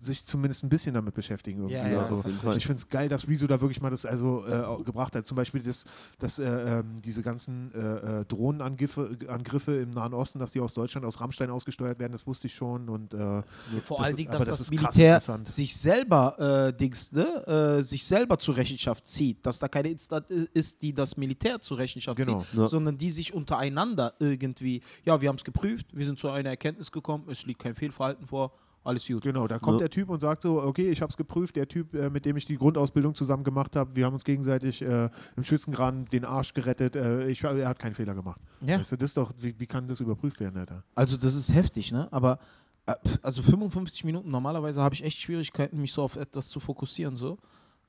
[0.00, 1.76] sich zumindest ein bisschen damit beschäftigen irgendwie.
[1.76, 2.24] Ja, ja, also,
[2.56, 5.24] ich finde es geil, dass Rezo da wirklich mal das also äh, gebracht hat.
[5.28, 5.84] Zum Beispiel das,
[6.18, 10.74] dass äh, ähm, diese ganzen äh, äh, Drohnenangriffe Angriffe im Nahen Osten, dass die aus
[10.74, 12.88] Deutschland, aus Rammstein ausgesteuert werden, das wusste ich schon.
[12.88, 13.42] Und, äh,
[13.84, 18.04] Vor das- allen Dingen, dass das das, Militär sich selber äh, Dings, ne, äh, sich
[18.04, 22.42] selber zur Rechenschaft zieht, dass da keine Instanz ist, die das Militär zur Rechenschaft Genau.
[22.42, 22.66] zieht, Ja.
[22.66, 26.90] sondern die sich untereinander irgendwie, ja, wir haben es geprüft, wir sind zu einer Erkenntnis
[26.90, 28.50] gekommen, es liegt kein Fehlverhalten vor,
[28.84, 29.22] alles gut.
[29.22, 29.86] Genau, da kommt Ja.
[29.86, 32.36] der Typ und sagt so, okay, ich habe es geprüft, der Typ, äh, mit dem
[32.36, 36.52] ich die Grundausbildung zusammen gemacht habe, wir haben uns gegenseitig äh, im Schützengraben den Arsch
[36.54, 38.40] gerettet, äh, ich, er hat keinen Fehler gemacht.
[38.60, 38.78] Ja.
[38.80, 40.82] Weißt du, das doch, wie, wie kann das überprüft werden, Alter?
[40.94, 42.08] Also das ist heftig, ne?
[42.12, 42.38] Aber
[42.86, 47.16] äh, also 55 Minuten, normalerweise habe ich echt Schwierigkeiten, mich so auf etwas zu fokussieren,
[47.16, 47.38] so.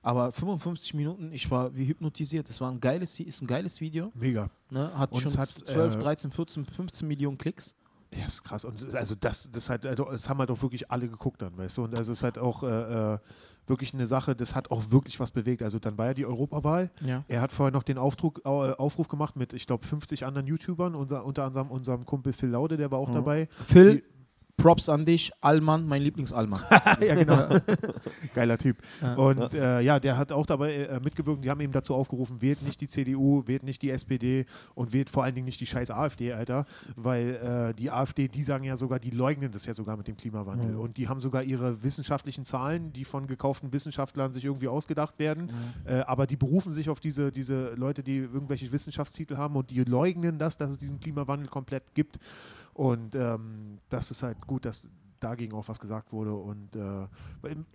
[0.05, 2.49] Aber 55 Minuten, ich war wie hypnotisiert.
[2.49, 4.11] Es war ein geiles, ist ein geiles Video.
[4.13, 4.49] Mega.
[4.69, 4.91] Ne?
[4.97, 7.73] Hat Und schon hat, 12, äh, 13, 14, 15 Millionen Klicks.
[8.17, 8.65] Ja, ist krass.
[8.65, 11.83] Und also das, das halt, das haben halt auch wirklich alle geguckt dann, weißt du?
[11.83, 13.17] Und also es ist halt auch äh, äh,
[13.65, 15.61] wirklich eine Sache, das hat auch wirklich was bewegt.
[15.63, 16.91] Also dann war ja die Europawahl.
[17.01, 17.23] Ja.
[17.27, 20.95] Er hat vorher noch den Aufdruck, äh, Aufruf gemacht mit, ich glaube, 50 anderen YouTubern,
[20.95, 23.13] unser, unter anderem unserem Kumpel Phil Laude, der war auch Mhm.
[23.13, 23.47] dabei.
[23.65, 24.03] Phil,
[24.57, 25.31] Props an dich.
[25.41, 26.61] Allmann, mein Lieblingsalmann.
[27.01, 27.49] ja, genau.
[28.33, 28.77] Geiler Typ.
[29.17, 31.43] Und äh, ja, der hat auch dabei äh, mitgewirkt.
[31.43, 35.09] Die haben ihm dazu aufgerufen, wählt nicht die CDU, wählt nicht die SPD und wählt
[35.09, 36.65] vor allen Dingen nicht die scheiß AfD, Alter.
[36.95, 40.17] Weil äh, die AfD, die sagen ja sogar, die leugnen das ja sogar mit dem
[40.17, 40.73] Klimawandel.
[40.73, 40.79] Mhm.
[40.79, 45.51] Und die haben sogar ihre wissenschaftlichen Zahlen, die von gekauften Wissenschaftlern sich irgendwie ausgedacht werden.
[45.85, 49.83] Äh, aber die berufen sich auf diese, diese Leute, die irgendwelche Wissenschaftstitel haben und die
[49.83, 52.19] leugnen das, dass es diesen Klimawandel komplett gibt.
[52.73, 54.87] Und ähm, das ist halt gut, dass
[55.19, 56.33] dagegen auch was gesagt wurde.
[56.33, 57.07] Und äh,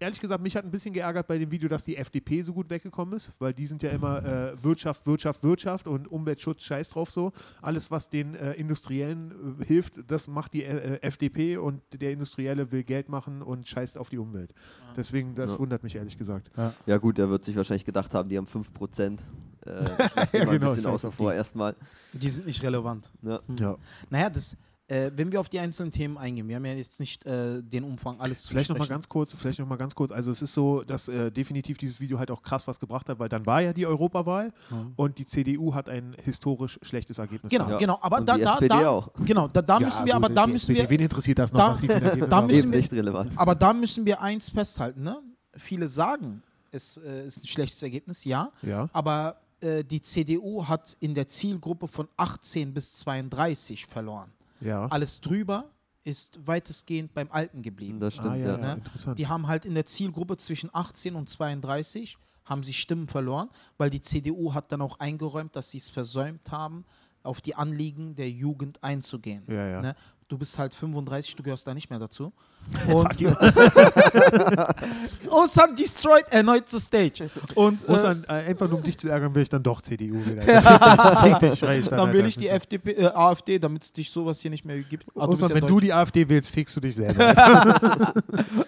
[0.00, 2.68] ehrlich gesagt, mich hat ein bisschen geärgert bei dem Video, dass die FDP so gut
[2.68, 7.10] weggekommen ist, weil die sind ja immer äh, Wirtschaft, Wirtschaft, Wirtschaft und Umweltschutz, scheiß drauf
[7.10, 7.32] so.
[7.62, 12.70] Alles, was den äh, Industriellen äh, hilft, das macht die äh, FDP und der Industrielle
[12.70, 14.52] will Geld machen und scheißt auf die Umwelt.
[14.94, 15.58] Deswegen, das Ja.
[15.58, 16.50] wundert mich ehrlich gesagt.
[16.84, 19.20] Ja gut, der wird sich wahrscheinlich gedacht haben, die haben 5%.
[19.64, 19.70] Äh,
[20.16, 21.36] lasse Ja, mal ein genau, bisschen außen auf vor die.
[21.38, 21.74] erstmal.
[22.12, 23.10] Die sind nicht relevant.
[23.22, 23.40] Ja.
[23.58, 23.76] Ja.
[24.10, 24.54] Naja, das,
[24.88, 27.84] äh, wenn wir auf die einzelnen Themen eingehen, wir haben ja jetzt nicht äh, den
[27.84, 28.94] Umfang alles zu Vielleicht noch mal besprechen.
[28.96, 30.10] ganz kurz, vielleicht noch mal ganz kurz.
[30.10, 33.18] Also es ist so, dass äh, definitiv dieses Video halt auch krass was gebracht hat,
[33.18, 34.92] weil dann war ja die Europawahl Mhm.
[34.96, 37.80] und die CDU hat ein historisch schlechtes Ergebnis Genau, gehabt.
[37.82, 37.86] Ja.
[37.86, 37.98] genau.
[38.02, 39.10] Aber Und da, die da, SPD da, auch.
[39.24, 41.38] genau, da, da Ja, müssen wir, gut, aber da die müssen SPD, wir, Wen interessiert
[41.38, 43.32] das noch, da- was die da müssen wir- nicht relevant.
[43.36, 45.18] aber da müssen wir eins festhalten, ne?
[45.56, 48.52] Viele sagen, es äh, ist ein schlechtes Ergebnis, ja.
[48.62, 48.88] Ja.
[48.92, 54.30] Aber äh, die CDU hat in der Zielgruppe von 18 bis 32 verloren.
[54.60, 54.86] Ja.
[54.86, 55.70] Alles drüber
[56.04, 58.00] ist weitestgehend beim Alten geblieben.
[58.00, 58.58] Das stimmt, ah, ja, ja.
[58.58, 58.66] ja.
[58.66, 58.72] Ne?
[58.74, 59.18] interessant.
[59.18, 63.90] Die haben halt in der Zielgruppe zwischen 18 und 32 haben sie Stimmen verloren, weil
[63.90, 66.84] die CDU hat dann auch eingeräumt, dass sie es versäumt haben,
[67.22, 69.42] auf die Anliegen der Jugend einzugehen.
[69.48, 69.82] Ja, ja.
[69.82, 69.96] Ne?
[70.28, 72.34] Du bist halt 35, du gehörst da nicht mehr dazu.
[72.92, 73.16] Und
[75.30, 77.30] Osan destroyed erneut the stage.
[77.54, 80.22] Und äh, Ostern, äh, einfach nur um dich zu ärgern, will ich dann doch CDU.
[80.22, 84.50] Fick dich, dann, dann will ich die FDP, äh, AfD, damit es dich sowas hier
[84.50, 85.06] nicht mehr gibt.
[85.16, 85.70] Ah, du bist Ostern, ja wenn Deutsch.
[85.70, 88.14] du die AfD wählst, fickst du dich selber.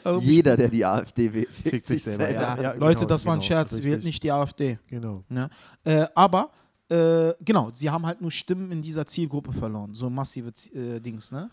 [0.04, 3.34] Äh, Jeder, der die AfD wählt, Fickt sich selber, ja, ja, Leute, genau, das war
[3.34, 3.90] ein genau, Scherz, richtig.
[3.90, 4.78] wählt nicht die AfD.
[4.86, 5.24] Genau.
[5.28, 5.50] Ne?
[5.84, 6.50] Äh, aber,
[6.90, 9.94] äh, genau, sie haben halt nur Stimmen in dieser Zielgruppe verloren.
[9.94, 11.50] So massive äh, Dings, ne?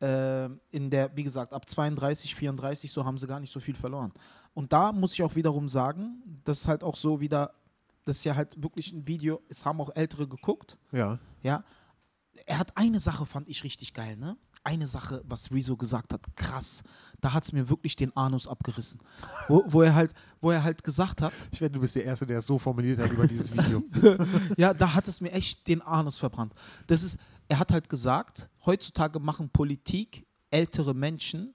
[0.00, 3.74] Äh, in der, wie gesagt, ab 32, 34, so haben sie gar nicht so viel
[3.74, 4.12] verloren.
[4.54, 7.52] Und da muss ich auch wiederum sagen, das ist halt auch so wieder,
[8.04, 11.18] das ist ja halt wirklich ein Video, es haben auch Ältere geguckt, Ja.
[11.42, 11.62] ja.
[12.46, 14.36] Er hat eine Sache, fand ich richtig geil, ne?
[14.68, 16.82] Eine Sache, was Rezo gesagt hat, krass.
[17.22, 19.00] Da hat es mir wirklich den Anus abgerissen.
[19.48, 22.26] Wo, wo, er halt, wo er halt gesagt hat, Ich werde, du bist der Erste,
[22.26, 23.82] der es so formuliert hat über dieses Video.
[24.56, 26.52] ja, da hat es mir echt den Anus verbrannt.
[26.86, 31.54] Das ist, er hat halt gesagt, heutzutage machen Politik ältere Menschen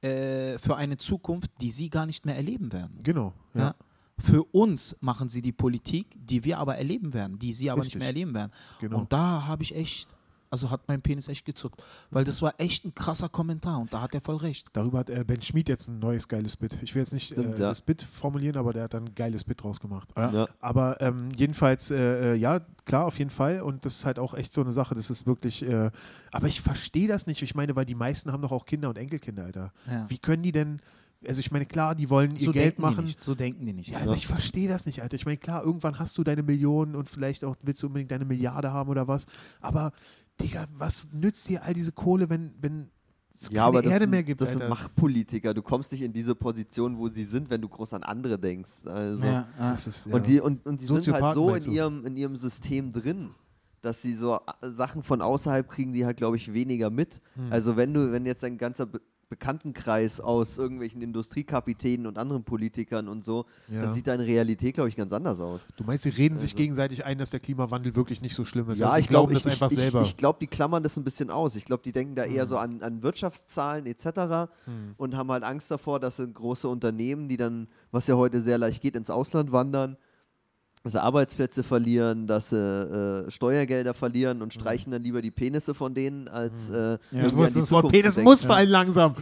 [0.00, 3.00] äh, für eine Zukunft, die sie gar nicht mehr erleben werden.
[3.02, 3.34] genau.
[3.54, 3.60] Ja.
[3.60, 3.74] Ja.
[4.18, 7.96] Für uns machen sie die Politik, die wir aber erleben werden, die sie aber Richtig.
[7.96, 8.52] nicht mehr erleben werden.
[8.80, 8.98] Genau.
[8.98, 10.14] Und da habe ich echt,
[10.52, 11.82] also hat mein Penis echt gezuckt.
[12.10, 14.68] Weil das war echt ein krasser Kommentar und da hat er voll recht.
[14.74, 16.78] Darüber hat äh, Ben Schmid jetzt ein neues geiles Bit.
[16.82, 17.68] Ich will jetzt nicht Stimmt, äh, ja.
[17.68, 20.10] das Bit formulieren, aber der hat dann ein geiles Bit draus gemacht.
[20.16, 20.46] Ja.
[20.60, 23.62] Aber ähm, jedenfalls, äh, äh, ja, klar, auf jeden Fall.
[23.62, 24.94] Und das ist halt auch echt so eine Sache.
[24.94, 25.62] Das ist wirklich.
[25.62, 25.90] Äh,
[26.30, 27.42] aber ich verstehe das nicht.
[27.42, 29.72] Ich meine, weil die meisten haben doch auch Kinder und Enkelkinder, Alter.
[29.90, 30.08] Ja.
[30.08, 30.80] Wie können die denn.
[31.24, 33.04] Also, ich meine, klar, die wollen ihr so Geld machen.
[33.04, 33.22] Nicht.
[33.22, 33.90] So denken die nicht.
[33.90, 35.14] Ja, aber ich verstehe das nicht, Alter.
[35.14, 38.24] Ich meine, klar, irgendwann hast du deine Millionen und vielleicht auch willst du unbedingt deine
[38.24, 39.26] Milliarde haben oder was.
[39.60, 39.92] Aber,
[40.42, 42.90] Digga, was nützt dir all diese Kohle, wenn, wenn
[43.34, 44.74] es keine Ja, aber das, Erde sind, mehr gibt, das sind Alter?
[44.74, 45.54] Machtpolitiker.
[45.54, 48.86] Du kommst nicht in diese Position, wo sie sind, wenn du groß an andere denkst.
[48.86, 49.24] Also.
[49.24, 49.46] Ja.
[49.58, 50.14] Das ist, ja.
[50.14, 53.30] Und die, und, und die sind halt so in ihrem, in ihrem System drin,
[53.80, 57.20] dass sie so äh, Sachen von außerhalb kriegen, die halt, glaube ich, weniger mit.
[57.34, 57.52] Hm.
[57.52, 58.88] Also wenn du, wenn jetzt dein ganzer
[59.32, 63.82] Bekanntenkreis aus irgendwelchen Industriekapitänen und anderen Politikern und so, Ja.
[63.82, 65.66] dann sieht deine Realität, glaube ich, ganz anders aus.
[65.76, 68.68] Du meinst, sie reden sich Also- gegenseitig ein, dass der Klimawandel wirklich nicht so schlimm
[68.70, 68.78] ist?
[68.80, 69.98] Ja, also sie ich glaube glauben das ich, einfach ich, selber.
[70.00, 70.04] Hm.
[70.04, 71.56] Ich, ich glaube, die klammern das ein bisschen aus.
[71.56, 74.50] Ich glaube, die denken da eher so an, an Wirtschaftszahlen etc.
[74.98, 78.58] und haben halt Angst davor, dass sind große Unternehmen, die dann, was ja heute sehr
[78.58, 79.96] leicht geht, ins Ausland wandern,
[80.84, 85.74] dass sie Arbeitsplätze verlieren, dass sie äh, Steuergelder verlieren und streichen dann lieber die Penisse
[85.74, 87.24] von denen, als äh, Ja.
[87.26, 89.14] ich muss das Wort Penis muss fallen langsam.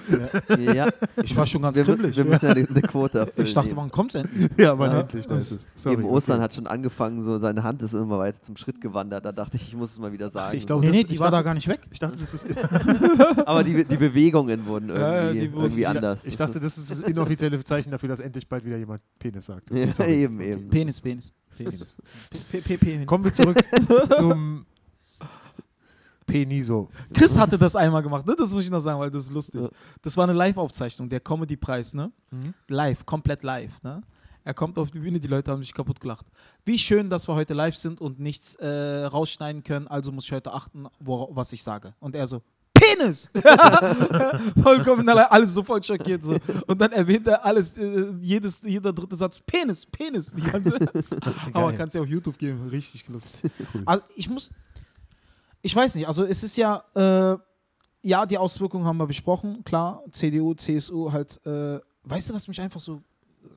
[0.74, 0.88] Ja,
[1.22, 2.16] Ich war schon ganz wir, kribbelig.
[2.16, 3.46] wir müssen ja eine, eine Quote erfüllen.
[3.46, 4.50] Ich dachte, wann kommt's endlich?
[4.56, 5.00] Ja, aber Ja.
[5.00, 5.68] endlich, da ist es.
[5.74, 6.44] Sorry, Eben Ostern okay.
[6.44, 9.24] hat schon angefangen, so seine Hand ist immer weiter zum Schritt gewandert.
[9.26, 10.56] Da dachte ich, ich muss es mal wieder sagen.
[10.56, 11.80] ich glaube, Nee, das- nee, ich die war dachte- da gar nicht weg.
[11.90, 12.46] Ich dachte, das ist,
[13.46, 16.24] Aber die, die Bewegungen wurden irgendwie, Ja, ja, die wurden- irgendwie ich anders.
[16.26, 19.68] ich dachte, das ist das inoffizielle Zeichen dafür, dass endlich bald wieder jemand Penis sagt.
[20.00, 20.68] Ja, eben, eben.
[20.70, 21.34] Penis, Penis.
[21.64, 21.96] Penis.
[22.50, 23.06] P, P, P.
[23.06, 23.58] Kommen wir zurück
[24.16, 24.66] zum
[26.26, 26.88] Peniso.
[27.12, 28.36] Chris hatte das einmal gemacht, ne?
[28.36, 29.62] Das muss ich noch sagen, weil das ist lustig.
[30.02, 32.12] Das war eine Live-Aufzeichnung, der Comedy-Preis, ne?
[32.30, 32.54] Mhm.
[32.68, 34.02] Live, komplett live, ne?
[34.42, 36.26] Er kommt auf die Bühne, die Leute haben sich kaputt gelacht.
[36.64, 40.32] Wie schön, dass wir heute live sind und nichts äh, rausschneiden können, also muss ich
[40.32, 41.94] heute achten, wo, was ich sage.
[42.00, 42.42] Und er so,
[42.80, 43.30] Penis!
[44.62, 46.22] Vollkommen alle, alles so voll schockiert.
[46.22, 46.36] So.
[46.66, 50.32] Und dann erwähnt er alles, äh, jedes, jeder dritte Satz, Penis, Penis.
[50.32, 50.74] Die ganze
[51.52, 53.50] Aber man kann es ja auf YouTube geben, richtig lustig.
[53.86, 54.50] Also ich muss,
[55.62, 57.38] ich weiß nicht, also es ist ja, äh,
[58.02, 62.60] ja, die Auswirkungen haben wir besprochen, klar, CDU, CSU halt, äh, weißt du, was mich
[62.60, 63.02] einfach so,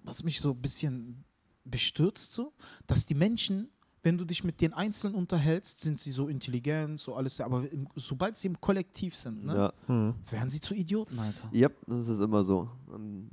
[0.03, 1.23] was mich so ein bisschen
[1.65, 2.53] bestürzt so,
[2.87, 3.69] dass die Menschen,
[4.03, 7.87] wenn du dich mit den Einzelnen unterhältst, sind sie so intelligent, so alles, aber im,
[7.95, 10.13] sobald sie im Kollektiv sind, ne, Ja.
[10.29, 11.49] werden sie zu Idioten, Alter.
[11.53, 12.69] Yep, das ist immer so.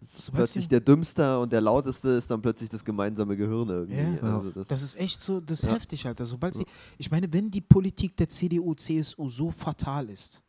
[0.01, 4.25] Ist plötzlich der Dümmste und der Lauteste ist dann plötzlich das gemeinsame Gehirn irgendwie.
[4.27, 4.37] Ja.
[4.37, 5.75] Also das, Das ist echt so, das ist Ja.
[5.75, 6.25] heftig, Alter.
[6.25, 6.65] Sobald sie,
[6.99, 10.43] ich meine, wenn die Politik der CDU, CSU so fatal ist,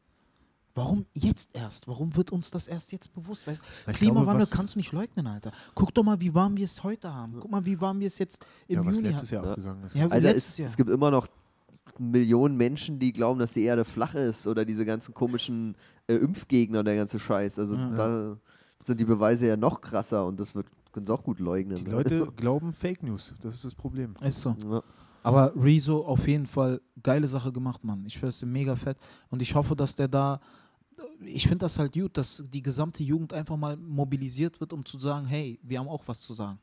[0.75, 1.87] warum jetzt erst?
[1.87, 3.47] Warum wird uns das erst jetzt bewusst?
[3.47, 3.61] Weißt,
[3.93, 5.51] Klimawandel glaube, kannst du nicht leugnen, Alter.
[5.75, 7.35] Guck doch mal, wie warm wir es heute haben.
[7.39, 9.43] Guck mal, wie warm wir es jetzt im Ja, was Juni letztes haben.
[9.43, 9.95] Jahr abgegangen ist.
[9.95, 10.69] Ja, Alter, letztes es, Jahr.
[10.69, 11.27] es gibt immer noch
[11.97, 15.75] Millionen Menschen, die glauben, dass die Erde flach ist oder diese ganzen komischen
[16.07, 17.59] äh, Impfgegner und der ganze Scheiß.
[17.59, 17.89] Also Ja.
[17.89, 18.37] da
[18.83, 21.83] sind die Beweise ja noch krasser und das wird, können sie auch gut leugnen.
[21.83, 23.33] Die Leute glauben Fake News.
[23.41, 24.13] Das ist das Problem.
[24.21, 24.55] Ist so.
[24.63, 24.81] Ja.
[25.23, 28.03] Aber Rezo auf jeden Fall geile Sache gemacht, Mann.
[28.07, 28.97] Ich finde es mega fett.
[29.29, 30.39] Und ich hoffe, dass der da.
[31.25, 34.99] Ich finde das halt gut, dass die gesamte Jugend einfach mal mobilisiert wird, um zu
[34.99, 36.59] sagen, hey, wir haben auch was zu sagen.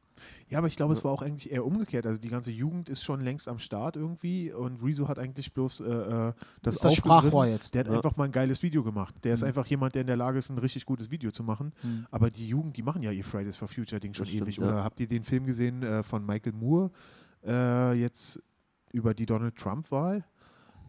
[0.48, 2.04] Ja, aber ich glaube, es war auch eigentlich eher umgekehrt.
[2.04, 5.80] Also die ganze Jugend ist schon längst am Start irgendwie und Rezo hat eigentlich bloß
[5.80, 6.94] äh, äh, das, ist das.
[6.96, 7.72] Sprachrohr jetzt.
[7.74, 7.94] Der hat Ja.
[7.96, 9.14] einfach mal ein geiles Video gemacht.
[9.22, 9.48] Der ist Mhm.
[9.48, 11.72] einfach jemand, der in der Lage ist, ein richtig gutes Video zu machen.
[11.84, 12.06] Mhm.
[12.10, 14.56] Aber die Jugend, die machen ja ihr Fridays for Future Ding schon Das stimmt, ewig.
[14.56, 14.66] ja.
[14.66, 16.90] Oder habt ihr den Film gesehen äh, von Michael Moore
[17.46, 18.42] äh, jetzt
[18.92, 20.24] über die Donald Trump-Wahl?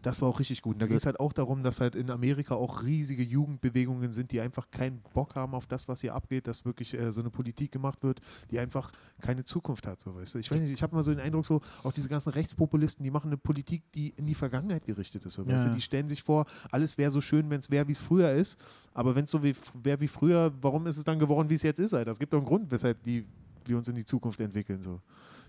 [0.02, 0.74] Das war auch richtig gut.
[0.76, 4.32] Und da ging es halt auch darum, dass halt in Amerika auch riesige Jugendbewegungen sind,
[4.32, 7.30] die einfach keinen Bock haben auf das, was hier abgeht, dass wirklich äh, so eine
[7.30, 10.00] Politik gemacht wird, die einfach keine Zukunft hat.
[10.00, 10.38] So, weißt du?
[10.38, 13.10] Ich weiß nicht, ich habe mal so den Eindruck, so auch diese ganzen Rechtspopulisten, die
[13.10, 15.34] machen eine Politik, die in die Vergangenheit gerichtet ist.
[15.34, 15.70] So, weißt Ja.
[15.70, 15.74] du?
[15.76, 18.58] Die stellen sich vor, alles wäre so schön, wenn es wäre, wie es früher ist.
[18.94, 21.78] Aber wenn es so wäre wie früher, warum ist es dann geworden, wie es jetzt
[21.78, 21.94] ist?
[21.94, 22.10] Alter?
[22.10, 23.26] Es gibt doch einen Grund, weshalb die,
[23.66, 24.82] wir uns in die Zukunft entwickeln.
[24.82, 25.00] So.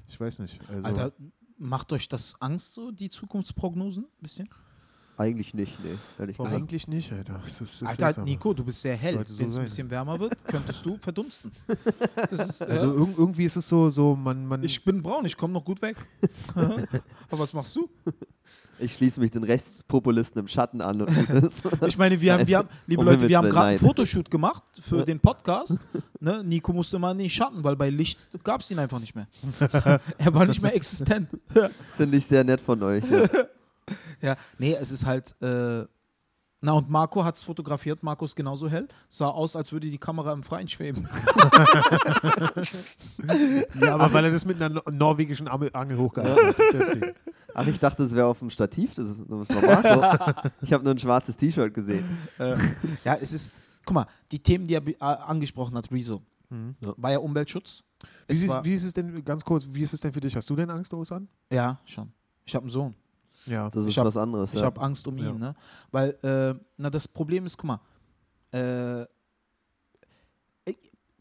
[0.07, 0.59] Ich weiß nicht.
[0.69, 1.11] Also, Alter,
[1.61, 4.05] macht euch das Angst, so die Zukunftsprognosen?
[4.19, 4.49] Bisschen?
[5.17, 6.49] Eigentlich nicht, nee, ehrlich Warum?
[6.49, 6.61] gesagt.
[6.63, 7.39] eigentlich nicht, Alter.
[7.43, 8.23] Das ist, das Alter, seltsam.
[8.23, 9.23] Nico, du bist sehr hell.
[9.27, 11.51] so Wenn es ein bisschen wärmer wird, könntest du verdunsten.
[12.15, 12.93] Das ist, Also ja.
[12.99, 15.81] irg irgendwie ist es so, so man, man Ich bin braun, ich komme noch gut
[15.83, 15.95] weg.
[16.55, 17.87] Aber was machst du?
[18.81, 21.01] Ich schließe mich den Rechtspopulisten im Schatten an.
[21.87, 23.79] Ich meine, wir haben, wir haben liebe Um Leute, wir haben gerade einen.
[23.79, 25.77] Fotoshoot gemacht für den Podcast.
[26.19, 26.43] Ne?
[26.43, 29.27] Nico musste mal in den Schatten, weil bei Licht gab es ihn einfach nicht mehr.
[30.17, 31.29] er war nicht mehr existent.
[31.97, 33.03] Finde ich sehr nett von euch.
[33.09, 33.27] Ja.
[34.21, 35.35] Ja, nee, es ist halt.
[35.41, 35.85] Äh,
[36.61, 38.03] na, und Marco hat es fotografiert.
[38.03, 38.87] Marco ist genauso hell.
[39.09, 41.07] Sah aus, als würde die Kamera im Freien schweben.
[43.79, 46.55] ja, aber weil er das mit einer no- norwegischen Angel, hochgehalten hat.
[46.73, 47.13] Deswegen.
[47.53, 48.95] Ach, ich dachte, es wäre auf dem Stativ.
[48.95, 50.49] Das ist, das war Marco.
[50.61, 52.05] Ich habe nur ein schwarzes T-Shirt gesehen.
[52.39, 52.55] Äh,
[53.03, 53.49] ja, es ist,
[53.85, 56.75] guck mal, die Themen, die er äh, angesprochen hat, Rezo, Mhm.
[56.97, 57.81] war ja Umweltschutz.
[58.01, 60.19] Wie, Es ist, war, wie ist es denn, ganz kurz, wie ist es denn für
[60.19, 60.35] dich?
[60.35, 61.29] Hast du denn Angst, Osan?
[61.49, 62.11] ja, schon.
[62.45, 62.93] Ich habe einen Sohn.
[63.45, 63.69] Ja.
[63.69, 64.53] Das ist hab- was anderes.
[64.53, 64.65] Ich ja.
[64.65, 65.33] habe Angst um ihn, Ja.
[65.33, 65.55] ne?
[65.91, 67.79] Weil, äh, na, das Problem ist, guck mal,
[68.51, 69.05] äh,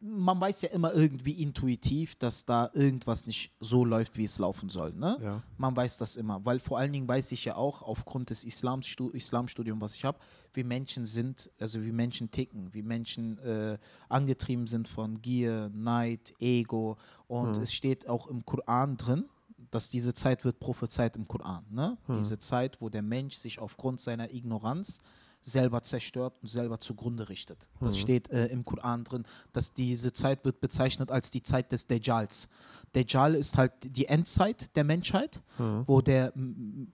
[0.02, 4.70] man weiß ja immer irgendwie intuitiv, dass da irgendwas nicht so läuft, wie es laufen
[4.70, 5.18] soll, ne?
[5.22, 5.42] ja.
[5.58, 9.10] Man weiß das immer, weil vor allen Dingen weiß ich ja auch aufgrund des Islamstu
[9.10, 10.18] Islamstudiums, was ich habe,
[10.54, 13.76] wie Menschen sind, also wie Menschen ticken, wie Menschen äh,
[14.08, 16.96] angetrieben sind von Gier, Neid, Ego.
[17.28, 17.62] Und Mhm.
[17.62, 19.26] es steht auch im Koran drin,
[19.70, 21.64] dass diese Zeit wird prophezeit im Koran.
[21.70, 21.96] Ne?
[22.06, 22.18] Mhm.
[22.18, 25.00] Diese Zeit, wo der Mensch sich aufgrund seiner Ignoranz
[25.42, 27.68] selber zerstört und selber zugrunde richtet.
[27.80, 28.00] Das Mhm.
[28.00, 32.48] steht äh, im Koran drin, dass diese Zeit wird bezeichnet als die Zeit des Dajjals.
[32.92, 35.84] Dajjal ist halt die Endzeit der Menschheit, Mhm.
[35.86, 36.32] wo der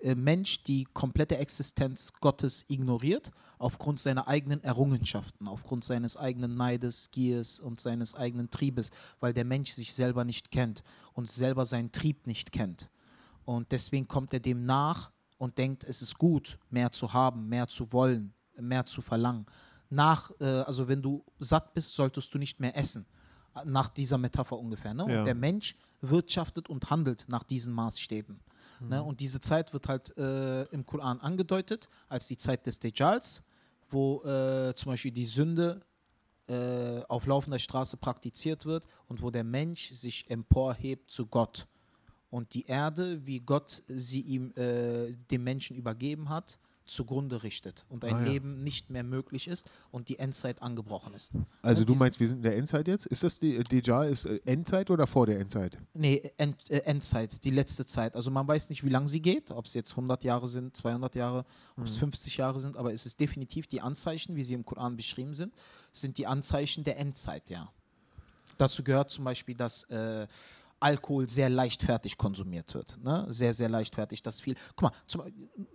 [0.00, 7.10] äh, Mensch die komplette Existenz Gottes ignoriert, aufgrund seiner eigenen Errungenschaften, aufgrund seines eigenen Neides,
[7.10, 10.82] Giers und seines eigenen Triebes, weil der Mensch sich selber nicht kennt
[11.14, 12.90] und selber seinen Trieb nicht kennt.
[13.44, 17.68] Und deswegen kommt er dem nach und denkt, es ist gut, mehr zu haben, mehr
[17.68, 19.46] zu wollen, mehr zu verlangen.
[19.90, 23.06] Nach, äh, also wenn du satt bist, solltest du nicht mehr essen.
[23.64, 24.92] Nach dieser Metapher ungefähr.
[24.92, 25.06] Ne?
[25.08, 25.18] Ja.
[25.20, 28.40] Und der Mensch wirtschaftet und handelt nach diesen Maßstäben.
[28.80, 29.02] Ne?
[29.02, 33.42] Und diese Zeit wird halt äh, im Koran angedeutet als die Zeit des Dajjals,
[33.88, 35.80] wo äh, zum Beispiel die Sünde
[36.48, 41.66] äh, auf laufender Straße praktiziert wird und wo der Mensch sich emporhebt zu Gott.
[42.36, 48.04] Und die Erde, wie Gott sie ihm, äh, dem Menschen übergeben hat, zugrunde richtet und
[48.04, 48.26] ein Ah, ja.
[48.32, 51.32] Leben nicht mehr möglich ist und die Endzeit angebrochen ist.
[51.62, 53.06] Also Und du meinst, wir sind in der Endzeit jetzt?
[53.06, 55.78] Ist das die Dejal ist äh, Endzeit oder vor der Endzeit?
[55.94, 58.14] Nee, End, äh, Endzeit, die letzte Zeit.
[58.14, 61.14] Also man weiß nicht, wie lange sie geht, ob es jetzt 100 Jahre sind, 200
[61.16, 61.40] Jahre,
[61.72, 61.84] ob Mhm.
[61.86, 65.34] es 50 Jahre sind, aber es ist definitiv die Anzeichen, wie sie im Koran beschrieben
[65.34, 65.52] sind,
[65.90, 67.72] sind die Anzeichen der Endzeit, ja.
[68.58, 70.26] Dazu gehört zum Beispiel, dass äh,
[70.80, 72.98] Alkohol sehr leichtfertig konsumiert wird.
[73.02, 73.26] Ne?
[73.28, 74.22] Sehr, sehr leichtfertig.
[74.22, 74.54] Das viel.
[74.74, 75.22] Guck mal, zum,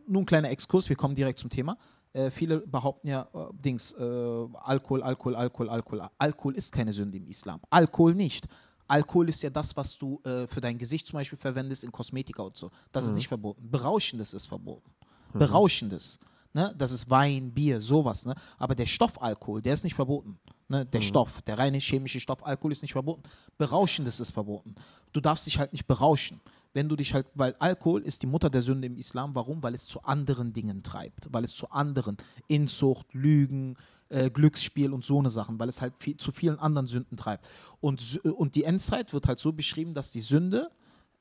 [0.08, 1.78] nur ein kleiner Exkurs, wir kommen direkt zum Thema.
[2.14, 6.10] Äh, viele behaupten ja, äh, Dings, äh, Alkohol, Alkohol, Alkohol, Alkohol.
[6.18, 7.60] Alkohol ist keine Sünde im Islam.
[7.70, 8.48] Alkohol nicht.
[8.88, 12.44] Alkohol ist ja das, was du äh, für dein Gesicht zum Beispiel verwendest in Kosmetika
[12.44, 12.70] und so.
[12.92, 13.70] Das ist nicht verboten.
[13.72, 14.92] Berauschendes ist verboten.
[15.34, 16.20] Berauschendes.
[16.54, 16.76] Ne?
[16.78, 18.26] Das ist Wein, Bier, sowas.
[18.26, 18.36] Ne?
[18.58, 20.38] Aber der Stoffalkohol, der ist nicht verboten.
[20.72, 20.86] Ne?
[20.86, 23.24] Der Stoff, der reine chemische Stoffalkohol ist nicht verboten.
[23.58, 24.76] Berauschendes ist verboten.
[25.12, 26.40] Du darfst dich halt nicht berauschen.
[26.74, 29.36] Wenn du dich halt, weil Alkohol ist die Mutter der Sünde im Islam.
[29.36, 29.62] Warum?
[29.62, 31.28] Weil es zu anderen Dingen treibt.
[31.30, 32.16] Weil es zu anderen
[32.48, 33.76] Inzucht, Lügen,
[34.08, 37.46] äh, Glücksspiel und so eine Sachen, weil es halt viel, zu vielen anderen Sünden treibt.
[37.82, 40.70] Und, und die Endzeit wird halt so beschrieben, dass die Sünde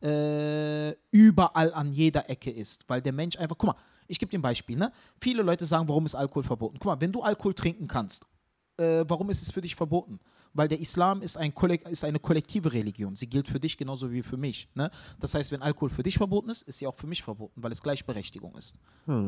[0.00, 4.38] äh, überall an jeder Ecke ist, weil der Mensch einfach, guck mal, ich gebe dir
[4.38, 4.92] ein Beispiel, ne?
[5.20, 6.78] Viele Leute sagen, warum ist Alkohol verboten?
[6.78, 8.26] Guck mal, wenn du Alkohol trinken kannst,
[8.80, 10.18] äh, warum ist es für dich verboten?
[10.52, 13.14] Weil der Islam ist, ein Kollek ist eine kollektive Religion.
[13.14, 14.68] Sie gilt für dich genauso wie für mich.
[14.74, 14.90] Ne?
[15.20, 17.70] Das heißt, wenn Alkohol für dich verboten ist, ist sie auch für mich verboten, weil
[17.70, 18.74] es Gleichberechtigung ist.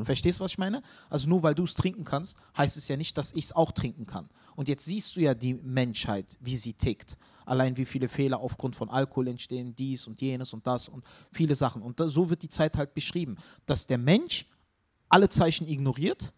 [0.05, 0.83] Verstehst du, was ich meine?
[1.11, 3.71] Also nur weil du es trinken kannst, heißt es ja nicht, dass ich es auch
[3.71, 4.29] trinken kann.
[4.57, 7.17] Und jetzt siehst du ja die Menschheit, wie sie tickt.
[7.45, 11.55] Allein wie viele Fehler aufgrund von Alkohol entstehen, dies und jenes und das und viele
[11.55, 11.83] Sachen.
[11.83, 13.37] Und da, so wird die Zeit halt beschrieben,
[13.67, 14.47] dass der Mensch
[15.09, 16.33] alle Zeichen ignoriert,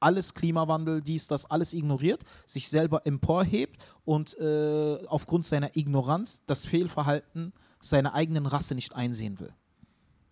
[0.00, 6.66] alles Klimawandel, dies, das, alles ignoriert, sich selber emporhebt und äh, aufgrund seiner Ignoranz das
[6.66, 9.52] Fehlverhalten seiner eigenen Rasse nicht einsehen will.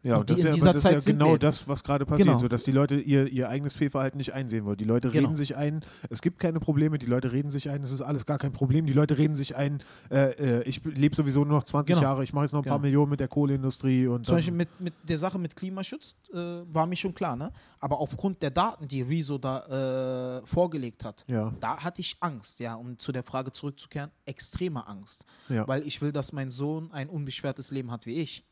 [0.05, 1.69] Ja, Und und das ist ja, dieser das ist ja Zeit sind wir genau das,
[1.69, 2.39] was gerade passiert, Genau.
[2.41, 4.77] so dass die Leute ihr, ihr eigenes Fehlverhalten nicht einsehen wollen.
[4.77, 5.29] Die Leute Genau.
[5.29, 8.27] reden sich ein, es gibt keine Probleme, die Leute reden sich ein, es ist alles
[8.27, 8.85] gar kein Problem.
[8.87, 12.03] Die Leute reden sich ein, äh, äh, ich lebe sowieso nur noch 20 Genau.
[12.03, 12.87] Jahre, ich mache jetzt noch ein paar Genau.
[12.87, 16.87] Millionen mit der Kohleindustrie und Zum Beispiel mit, mit der Sache mit Klimaschutz äh, war
[16.87, 17.53] mir schon klar, ne?
[17.79, 21.53] Aber aufgrund der Daten, die Rezo da äh, vorgelegt hat, Ja.
[21.61, 25.25] da hatte ich Angst, ja, um zu der Frage zurückzukehren, extreme Angst.
[25.49, 25.67] Ja.
[25.69, 28.45] Weil ich will, dass mein Sohn ein unbeschwertes Leben hat wie ich.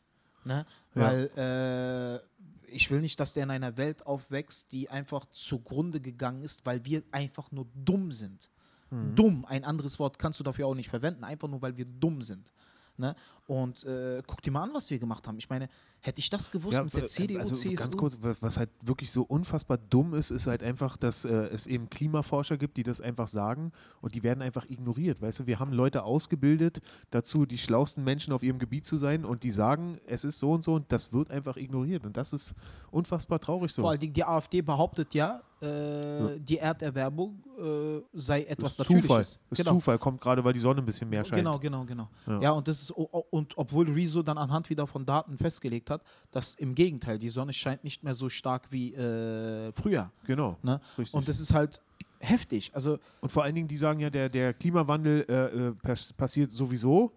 [0.44, 0.66] Ne?
[0.94, 1.00] Ja.
[1.02, 6.42] Weil äh, ich will nicht, dass der in einer Welt aufwächst, die einfach zugrunde gegangen
[6.42, 8.50] ist, weil wir einfach nur dumm sind.
[8.90, 9.14] Mhm.
[9.14, 12.22] Dumm, ein anderes Wort kannst du dafür auch nicht verwenden, einfach nur, weil wir dumm
[12.22, 12.52] sind.
[13.00, 13.16] Ne?
[13.46, 15.38] Und äh, guck dir mal an, was wir gemacht haben.
[15.38, 15.68] Ich meine,
[16.00, 17.74] hätte ich das gewusst Ja, mit der äh, CDU, also CSU?
[17.74, 21.30] ganz kurz, was, was halt wirklich so unfassbar dumm ist, ist halt einfach, dass äh,
[21.30, 25.20] es eben Klimaforscher gibt, die das einfach sagen und die werden einfach ignoriert.
[25.20, 29.24] Weißt du, wir haben Leute ausgebildet dazu, die schlauesten Menschen auf ihrem Gebiet zu sein
[29.24, 32.32] und die sagen, es ist so und so und das wird einfach ignoriert und das
[32.32, 32.54] ist
[32.90, 33.82] unfassbar traurig so.
[33.82, 39.20] Vor allem die, die AfD behauptet ja, äh, die Erderwärmung äh, sei etwas ist Zufall.
[39.20, 39.72] Ist Genau.
[39.72, 41.40] Zufall, kommt gerade, weil die Sonne ein bisschen mehr scheint.
[41.40, 42.08] Genau, genau, genau.
[42.26, 42.40] Ja.
[42.40, 46.54] Ja, und das ist und obwohl Rezo dann anhand wieder von Daten festgelegt hat, dass
[46.54, 50.10] im Gegenteil die Sonne scheint nicht mehr so stark wie äh, früher.
[50.24, 50.56] Genau.
[50.62, 50.80] Ne?
[50.96, 51.14] Richtig.
[51.14, 51.82] Und das ist halt
[52.20, 52.70] heftig.
[52.74, 55.34] Also Und vor allen Dingen, die sagen ja, der, der Klimawandel äh,
[55.68, 57.12] äh, pass passiert sowieso.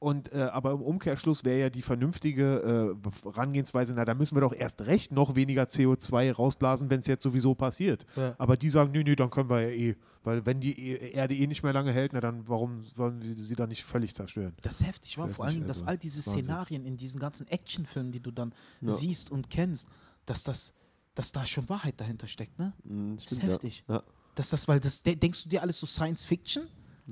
[0.00, 4.40] Und, äh, aber im Umkehrschluss wäre ja die vernünftige äh, Herangehensweise, na, da müssen wir
[4.40, 8.06] doch erst recht noch weniger CO2 rausblasen, wenn es jetzt sowieso passiert.
[8.16, 8.34] Ja.
[8.38, 9.96] Aber die sagen, nö, nö, dann können wir ja eh.
[10.24, 13.36] Weil wenn die E- Erde eh nicht mehr lange hält, na dann warum sollen wir
[13.36, 14.54] sie dann nicht völlig zerstören?
[14.62, 16.44] das ist heftig war vor Dingen, dass also, all diese Wahnsinn.
[16.44, 18.92] Szenarien in diesen ganzen Actionfilmen, die du dann Ja.
[18.92, 19.86] siehst und kennst,
[20.24, 20.72] dass das,
[21.14, 22.72] dass da schon Wahrheit dahinter steckt, ne?
[22.84, 23.48] Mhm, Das ist stimmt, ja.
[23.50, 23.84] heftig.
[23.86, 24.02] Ja.
[24.34, 26.62] Dass das, weil das, de- denkst du dir alles so Science Fiction?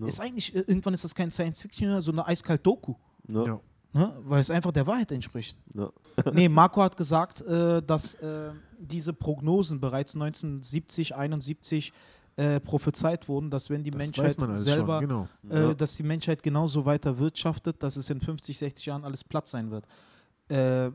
[0.06, 2.94] Ist eigentlich, äh, irgendwann ist das kein Science Fiction, sondern so eine eiskalt Doku.
[3.28, 3.44] Ja.
[3.44, 3.60] Ja.
[3.92, 4.16] Ne?
[4.24, 5.56] Weil es einfach der Wahrheit entspricht.
[5.74, 5.90] Ja.
[6.32, 11.92] nee, Marco hat gesagt, äh, dass äh, diese Prognosen bereits 1970, 71
[12.36, 15.28] äh, prophezeit wurden, dass wenn die Das Menschheit selber, schon, genau.
[15.50, 15.74] äh, Ja.
[15.74, 19.70] dass die Menschheit genauso weiter wirtschaftet, dass es in 50, 60 Jahren alles platt sein
[19.70, 19.86] wird.
[20.48, 20.90] Äh,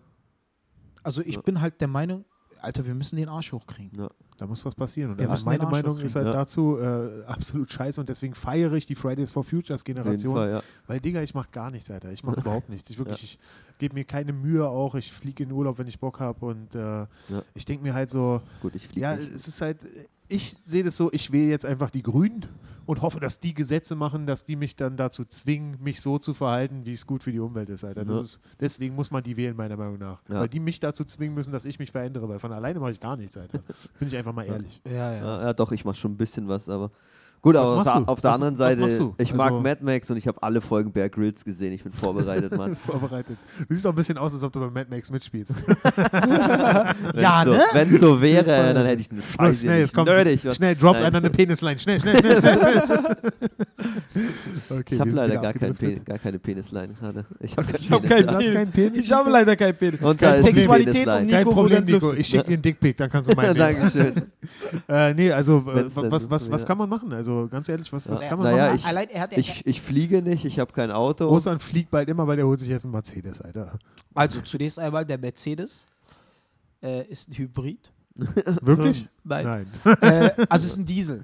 [1.03, 1.41] also ich Ja.
[1.41, 2.23] bin halt der Meinung,
[2.61, 4.07] Alter, wir müssen den Arsch hochkriegen.
[4.43, 4.47] Ja.
[4.47, 5.11] Da muss was passieren.
[5.11, 6.33] Und also meine Meinung ist halt Ja.
[6.33, 10.35] dazu äh, absolut scheiße und deswegen feiere ich die Fridays for Futures Generation.
[10.35, 10.63] Fall, ja.
[10.85, 12.11] Weil, Digga, ich mach gar nichts, Alter.
[12.11, 12.89] Ich mach überhaupt nichts.
[12.89, 13.39] Ich wirklich, ich
[13.79, 14.95] gebe mir keine Mühe auch.
[14.95, 16.45] Ich fliege in Urlaub, wenn ich Bock habe.
[16.45, 17.05] Und äh,
[17.53, 19.33] ich denke mir halt so, Gut, ich fliege ja, nicht.
[19.33, 19.77] es ist halt,
[20.33, 22.45] ich sehe das so, ich wähle jetzt einfach die Grünen
[22.85, 26.33] und hoffe, dass die Gesetze machen, dass die mich dann dazu zwingen, mich so zu
[26.33, 28.03] verhalten, wie es gut für die Umwelt ist, Alter.
[28.03, 28.23] Das Ja.
[28.23, 30.21] ist, deswegen muss man die wählen, meiner Meinung nach.
[30.27, 30.41] Ja.
[30.41, 32.99] Weil die mich dazu zwingen müssen, dass ich mich verändere, weil von alleine mache ich
[32.99, 33.59] gar nichts, Alter.
[33.99, 34.81] Bin ich einfach mal ehrlich.
[34.85, 36.91] Ja, Ja, ja, doch, ich mache schon ein bisschen was, aber.
[37.43, 38.11] Gut, Was aber auf, du?
[38.11, 39.15] auf der Was- anderen Seite, du?
[39.17, 41.73] ich Also- mag Mad Max und ich habe alle Folgen Bear Grylls gesehen.
[41.73, 42.69] Ich bin vorbereitet, Du Mann.
[42.69, 43.37] bist vorbereitet.
[43.67, 45.53] Du siehst auch ein bisschen aus, als ob du bei Mad Max mitspielst.
[47.15, 47.61] Ja, so, ne?
[47.73, 49.59] Wenn es so wäre, dann hätte ich eine Los, Scheiße.
[49.61, 50.07] schnell, jetzt kommt.
[50.07, 50.41] nerdig.
[50.53, 51.03] Schnell, drop Nein.
[51.05, 51.77] einer eine Penisline.
[51.79, 52.57] Schnell, schnell, schnell, schnell.
[54.69, 56.05] okay, Ich habe leider gar, kein abgedriftet.
[56.05, 57.25] Pe gar keine Penisline gerade.
[57.39, 57.67] Ich habe
[58.07, 58.53] keinen hast Penis.
[58.53, 59.05] keinen Penis?
[59.05, 60.01] Ich habe leider keinen Penis.
[60.01, 61.19] Und da Keine ist Sexualität Penisline.
[61.21, 62.13] und Kein Nico Problem, wurde Nico.
[62.13, 63.55] Ich schicke dir einen Dickpick, dann kannst du meinen.
[63.55, 64.13] Dankeschön.
[64.87, 65.85] Äh, nee, also äh,
[66.49, 67.11] was, kann man machen?
[67.13, 68.29] Also ganz ehrlich, was, was Ja.
[68.29, 68.75] kann man Naja, machen?
[68.77, 71.27] ich- Allein, er hat ja, Ich, ich fliege nicht, ich habe kein Auto.
[71.29, 73.77] Osan fliegt bald immer, weil der holt sich jetzt einen Mercedes, Alter.
[74.13, 75.85] also zunächst einmal der Mercedes
[76.81, 77.91] äh, ist ein Hybrid.
[78.61, 79.07] Wirklich?
[79.23, 79.67] Nein.
[79.83, 79.97] Nein.
[80.01, 81.23] äh, also es ist ein Diesel.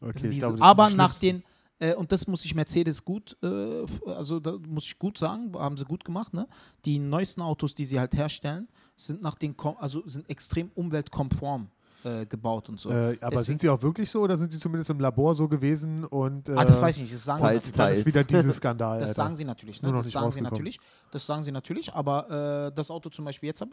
[0.00, 0.48] Okay, Ist ein ich Diesel.
[0.56, 1.42] glaube, Aber nach den
[1.78, 5.76] äh, und das muss ich Mercedes gut, äh, also da muss ich gut sagen, haben
[5.76, 6.46] sie gut gemacht, ne?
[6.84, 11.68] Die neuesten Autos, die sie halt herstellen, sind nach den, Kom- also sind extrem umweltkonform
[12.04, 12.90] äh, gebaut und so.
[12.90, 15.48] Äh, aber Deswegen- sind sie auch wirklich so oder sind sie zumindest im Labor so
[15.48, 17.98] gewesen und äh, ah, das weiß ich nicht, das sagen teils, sie dann natürlich.
[18.00, 18.98] ist wieder dieses Skandal.
[19.02, 19.22] Das Alter.
[19.22, 19.92] sagen sie natürlich, ne?
[19.92, 20.78] Das sagen sie natürlich.
[21.10, 23.64] Das sagen sie natürlich, aber äh, das Auto zum Beispiel jetzt,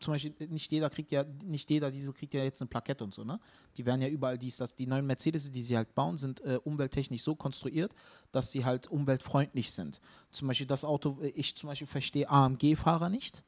[0.00, 3.14] zum Beispiel nicht jeder kriegt ja, nicht jeder Diesel kriegt ja jetzt eine Plakette und
[3.14, 3.38] so, ne?
[3.76, 4.74] Die werden ja überall dies, das.
[4.74, 7.94] Die neuen Mercedes, die sie halt bauen, sind äh, umwelttechnisch so konstruiert,
[8.32, 10.00] dass sie halt umweltfreundlich sind.
[10.30, 13.44] Zum Beispiel das Auto, äh, ich zum Beispiel verstehe AMG-Fahrer nicht.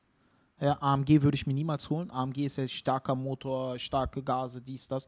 [0.62, 2.10] Ja, AMG würde ich mir niemals holen.
[2.10, 5.06] AMG ist ja starker Motor, starke Gase, dies, das.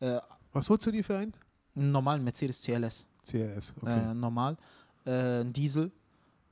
[0.00, 0.18] Äh,
[0.52, 1.34] Was holst du dir für einen?
[1.76, 3.74] einen normalen Mercedes CLS CRS.
[3.80, 4.10] Okay.
[4.10, 4.56] äh, normal,
[5.04, 5.90] äh, ein Diesel.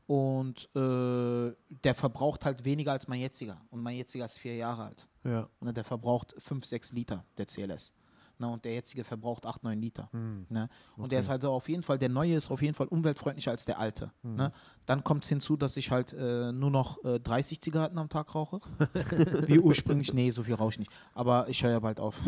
[0.06, 1.52] Und äh,
[1.84, 3.60] der verbraucht halt weniger als mein jetziger.
[3.70, 5.08] Und mein jetziger ist vier Jahre alt.
[5.24, 5.48] ja.
[5.60, 7.94] Ne, der verbraucht 5, 6 Liter, der CLS.
[8.42, 10.08] Ne, und der jetzige verbraucht 8, 9 Liter.
[10.10, 10.46] Hm.
[10.48, 10.68] Ne?
[10.96, 13.66] Und der ist halt auf jeden Fall, der neue ist auf jeden Fall umweltfreundlicher als
[13.66, 14.10] der alte.
[14.22, 14.34] Hm.
[14.34, 14.52] Ne?
[14.84, 18.34] Dann kommt es hinzu, dass ich halt äh, nur noch äh, 30 Zigaretten am Tag
[18.34, 18.60] rauche.
[19.46, 20.90] Wie ursprünglich, nee, so viel rauche ich nicht.
[21.14, 22.16] Aber ich höre ja bald auf.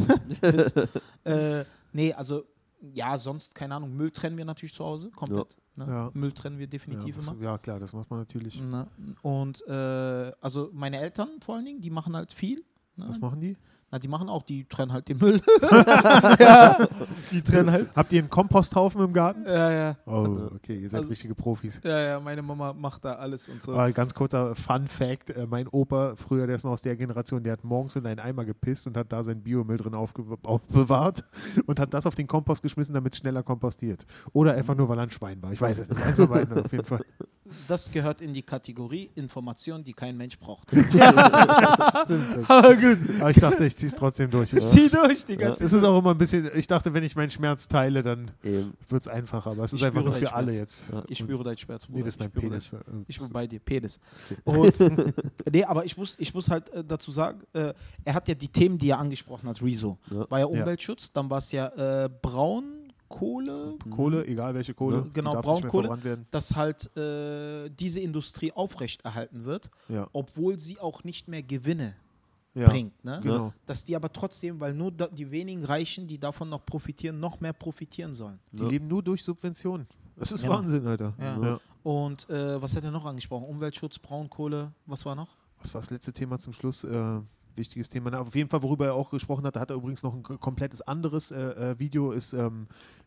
[1.24, 2.44] Äh, nee, also
[2.92, 5.56] ja, sonst, keine Ahnung, Müll trennen wir natürlich zu Hause, komplett.
[5.74, 5.86] Ne?
[5.88, 6.10] Ja.
[6.12, 7.42] Müll trennen wir Ja, definitiv das, immer.
[7.42, 8.60] ja, klar, das macht man natürlich.
[8.60, 8.86] Ne?
[9.22, 12.62] Und äh, also meine Eltern vor allen Dingen, die machen halt viel.
[12.96, 13.06] Ne?
[13.08, 13.56] Was machen die?
[13.95, 15.40] Na, die machen auch, die trennen halt den Müll.
[16.40, 16.88] ja,
[17.30, 17.90] die trennen halt.
[17.95, 19.45] Habt ihr einen Komposthaufen im Garten?
[19.47, 19.97] Ja, ja.
[20.05, 21.80] Oh, okay, ihr seid Also- richtige Profis.
[21.84, 23.72] Ja, ja, meine Mama macht da alles und so.
[23.72, 27.45] Aber ganz kurzer Fun Fact: äh, Mein Opa, früher, der ist noch aus der Generation,
[27.45, 31.22] der hat morgens in einen Eimer gepisst und hat da sein Biomüll drin aufbewahrt
[31.66, 34.07] und hat das auf den Kompost geschmissen, damit es schneller kompostiert.
[34.32, 35.53] Oder einfach nur, weil er ein Schwein war.
[35.53, 36.03] Ich weiß es nicht.
[36.03, 37.05] Eins von beiden auf jeden Fall.
[37.68, 40.68] Das gehört in die Kategorie Informationen, die kein Mensch braucht.
[42.48, 42.98] Aber gut.
[43.20, 44.52] Aber ich dachte, ich ziehe es trotzdem durch.
[44.52, 44.64] Ja.
[44.64, 47.30] Zieh durch die ganze Es ist auch immer ein bisschen, ich dachte, wenn ich meinen
[47.30, 49.50] Schmerz teile, dann wird es einfacher.
[49.52, 50.90] Aber es ist Ich einfach nur für alle jetzt.
[50.92, 51.02] Ja.
[51.09, 51.98] Ich spüre deinen Schmerz, Bruder.
[51.98, 52.70] Nee, das ist mein ich Penis.
[52.70, 53.98] deinen- Ich bin bei dir, Penis.
[54.44, 54.74] Und,
[55.52, 57.72] nee, aber ich muss, ich muss halt äh, dazu sagen, äh,
[58.05, 59.98] er hat ja die Themen, die er angesprochen hat, Rezo.
[60.11, 60.30] Ja.
[60.30, 62.84] War ja Umweltschutz, dann war es ja äh, Braunkohle,
[63.18, 66.24] Kohle, egal welche Kohle, die Genau, Braunkohle.
[66.30, 70.08] dass halt äh, diese Industrie aufrechterhalten wird, Ja.
[70.12, 71.94] obwohl sie auch nicht mehr Gewinne
[72.54, 73.04] Ja, bringt.
[73.04, 73.20] Ne?
[73.22, 73.52] genau.
[73.66, 77.52] Dass die aber trotzdem, weil nur die wenigen Reichen, die davon noch profitieren, noch mehr
[77.52, 78.38] profitieren sollen.
[78.52, 78.68] Die Ja.
[78.68, 79.86] leben nur durch Subventionen.
[80.16, 80.50] Das ist Ja.
[80.50, 81.14] Wahnsinn, Alter.
[81.20, 81.58] Ja.
[81.82, 83.44] Und äh, was hat er noch angesprochen?
[83.46, 85.36] Umweltschutz, Braunkohle, was war noch?
[85.60, 86.84] Was war das letzte Thema zum Schluss?
[86.84, 87.20] Äh,
[87.56, 88.10] wichtiges Thema.
[88.10, 90.22] Na, auf jeden Fall, worüber er auch gesprochen hat, da hat er übrigens noch ein
[90.22, 92.66] komplettes anderes äh, äh, Video, ist ähm,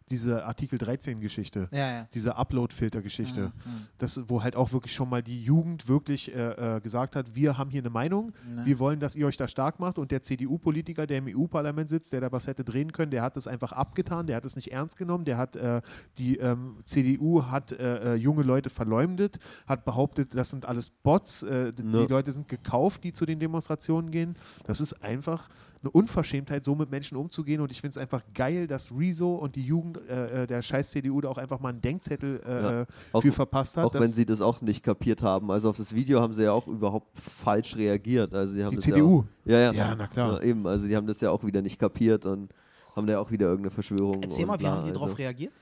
[0.09, 1.67] diese Artikel 13-Geschichte.
[1.71, 2.07] Ja, ja.
[2.13, 3.51] Diese Upload-Filter-Geschichte.
[3.65, 3.87] Mhm.
[3.97, 7.57] Das, wo halt auch wirklich schon mal die Jugend wirklich äh, äh, gesagt hat, wir
[7.57, 8.65] haben hier eine Meinung, Ne.
[8.65, 12.13] wir wollen, dass ihr euch da stark macht und der CDU-Politiker, der im EU-Parlament sitzt,
[12.13, 14.71] der da was hätte drehen können, der hat das einfach abgetan, der hat es nicht
[14.71, 15.81] ernst genommen, der hat äh,
[16.17, 19.37] die ähm, CDU hat äh, äh, junge Leute verleumdet,
[19.67, 22.05] hat behauptet, das sind alles Bots, äh, Ne.
[22.05, 24.35] die Leute sind gekauft, die zu den Demonstrationen gehen.
[24.65, 25.49] Das ist einfach
[25.81, 29.55] eine Unverschämtheit, so mit Menschen umzugehen und ich finde es einfach geil, dass Rezo und
[29.55, 32.81] die Jugend äh, äh, der scheiß CDU da auch einfach mal einen Denkzettel äh, Ja.
[32.81, 33.85] äh, Auch- für verpasst hat.
[33.85, 35.51] Auch wenn sie das auch nicht kapiert haben.
[35.51, 38.33] Also auf das Video haben sie ja auch überhaupt falsch reagiert.
[38.33, 39.23] Also die haben die das CDU.
[39.45, 39.71] Ja, ja, ja.
[39.73, 40.33] Ja, na klar.
[40.33, 42.51] Ja, eben, also die haben das ja auch wieder nicht kapiert und
[42.95, 44.23] haben da ja auch wieder irgendeine Verschwörung.
[44.23, 45.53] Erzähl mal, wie haben die also darauf reagiert?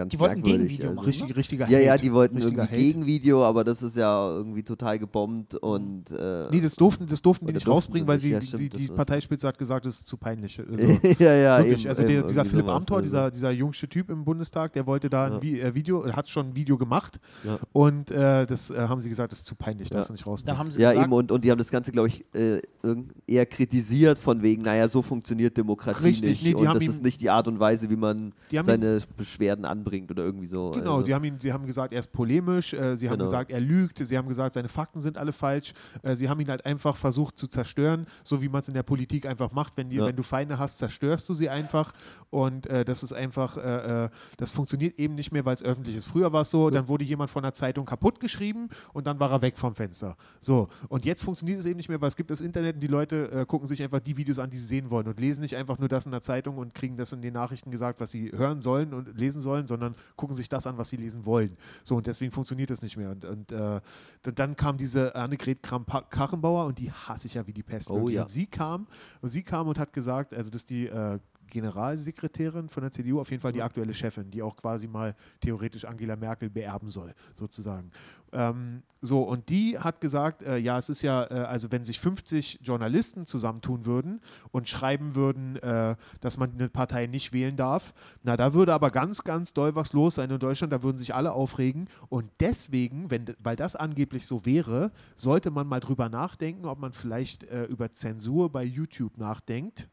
[0.00, 0.94] Ganz Die wollten ein merkwürdig, Gegenvideo also.
[1.02, 1.06] machen.
[1.06, 2.02] Richtig, richtiger Ja, ja, Hate.
[2.02, 2.82] die wollten Richtiger irgendwie Hate.
[2.84, 6.10] Gegenvideo, aber das ist ja irgendwie total gebombt und.
[6.10, 8.30] Äh, Nee, das durften, das durften die Oder nicht durften rausbringen, sie weil nicht, sie,
[8.30, 10.58] ja, die, stimmt, die das ist- Parteispitze hat gesagt, das ist zu peinlich.
[10.58, 10.72] Also,
[11.18, 13.02] ja, ja, wirklich, eben, also eben, der, dieser irgendwie Philipp sowas, Amthor, also.
[13.04, 15.42] dieser, dieser jüngste Typ im Bundestag, der wollte da ein Ja.
[15.42, 17.58] Vi äh, Video, hat schon ein Video gemacht Ja.
[17.72, 20.02] und äh, das äh, haben sie gesagt, das ist zu peinlich, Ja.
[20.02, 20.46] du nicht rausbringen.
[20.46, 22.62] Dann haben sie Ja, gesagt, eben, und, und die haben das Ganze, glaube ich, äh,
[22.82, 26.42] irgend- eher kritisiert, von wegen, naja, so funktioniert Demokratie Richtig, nicht.
[26.42, 28.58] nee, die und haben das ihm- ist nicht die Art und Weise, wie man Die
[28.58, 30.70] haben seine Beschwerden anbringt oder irgendwie so.
[30.70, 31.06] Genau, also.
[31.06, 33.24] sie haben ihn, sie haben gesagt, er ist polemisch, äh, sie haben Genau.
[33.24, 35.72] gesagt, er lügt, sie haben gesagt, seine Fakten sind alle falsch,
[36.02, 38.82] äh, sie haben ihn halt einfach versucht zu zerstören, so wie man es in der
[38.82, 40.06] Politik einfach macht, wenn, die, Ja.
[40.06, 41.92] wenn du Feinde hast, zerstörst du sie einfach
[42.30, 45.96] und äh, das ist einfach, äh, äh, das funktioniert eben nicht mehr, weil es öffentlich
[45.96, 46.06] ist.
[46.06, 49.30] Früher war es so, dann wurde jemand von der Zeitung kaputt geschrieben und dann war
[49.30, 50.16] er weg vom Fenster.
[50.40, 52.86] So, und jetzt funktioniert es eben nicht mehr, weil es gibt das Internet und die
[52.86, 55.56] Leute äh, gucken sich einfach die Videos an, die sie sehen wollen und lesen nicht
[55.56, 58.30] einfach nur das in der Zeitung und kriegen das in den Nachrichten gesagt, was sie
[58.32, 61.56] hören sollen und lesen sollen, sondern gucken sich das an, was sie lesen wollen.
[61.84, 63.10] So, und deswegen funktioniert das nicht mehr.
[63.10, 63.80] Und, und, äh,
[64.26, 67.90] und dann kam diese Annegret Kramp-Karrenbauer und die hasse ich ja wie die Pest.
[67.90, 68.22] Oh ja.
[68.22, 68.86] Und sie kam
[69.22, 71.18] und sie kam und hat gesagt, also das ist die äh,
[71.50, 75.84] Generalsekretärin von der CDU, auf jeden Fall die aktuelle Chefin, die auch quasi mal theoretisch
[75.84, 77.90] Angela Merkel beerben soll, sozusagen.
[78.32, 81.98] Ähm, so, und die hat gesagt, äh, ja, es ist ja, äh, also wenn sich
[82.00, 84.20] 50 Journalisten zusammentun würden
[84.50, 88.90] und schreiben würden, äh, dass man eine Partei nicht wählen darf, na, da würde aber
[88.90, 93.10] ganz, ganz doll was los sein in Deutschland, da würden sich alle aufregen und deswegen,
[93.10, 97.64] wenn, weil das angeblich so wäre, sollte man mal drüber nachdenken, ob man vielleicht äh,
[97.64, 99.88] über Zensur bei YouTube nachdenkt.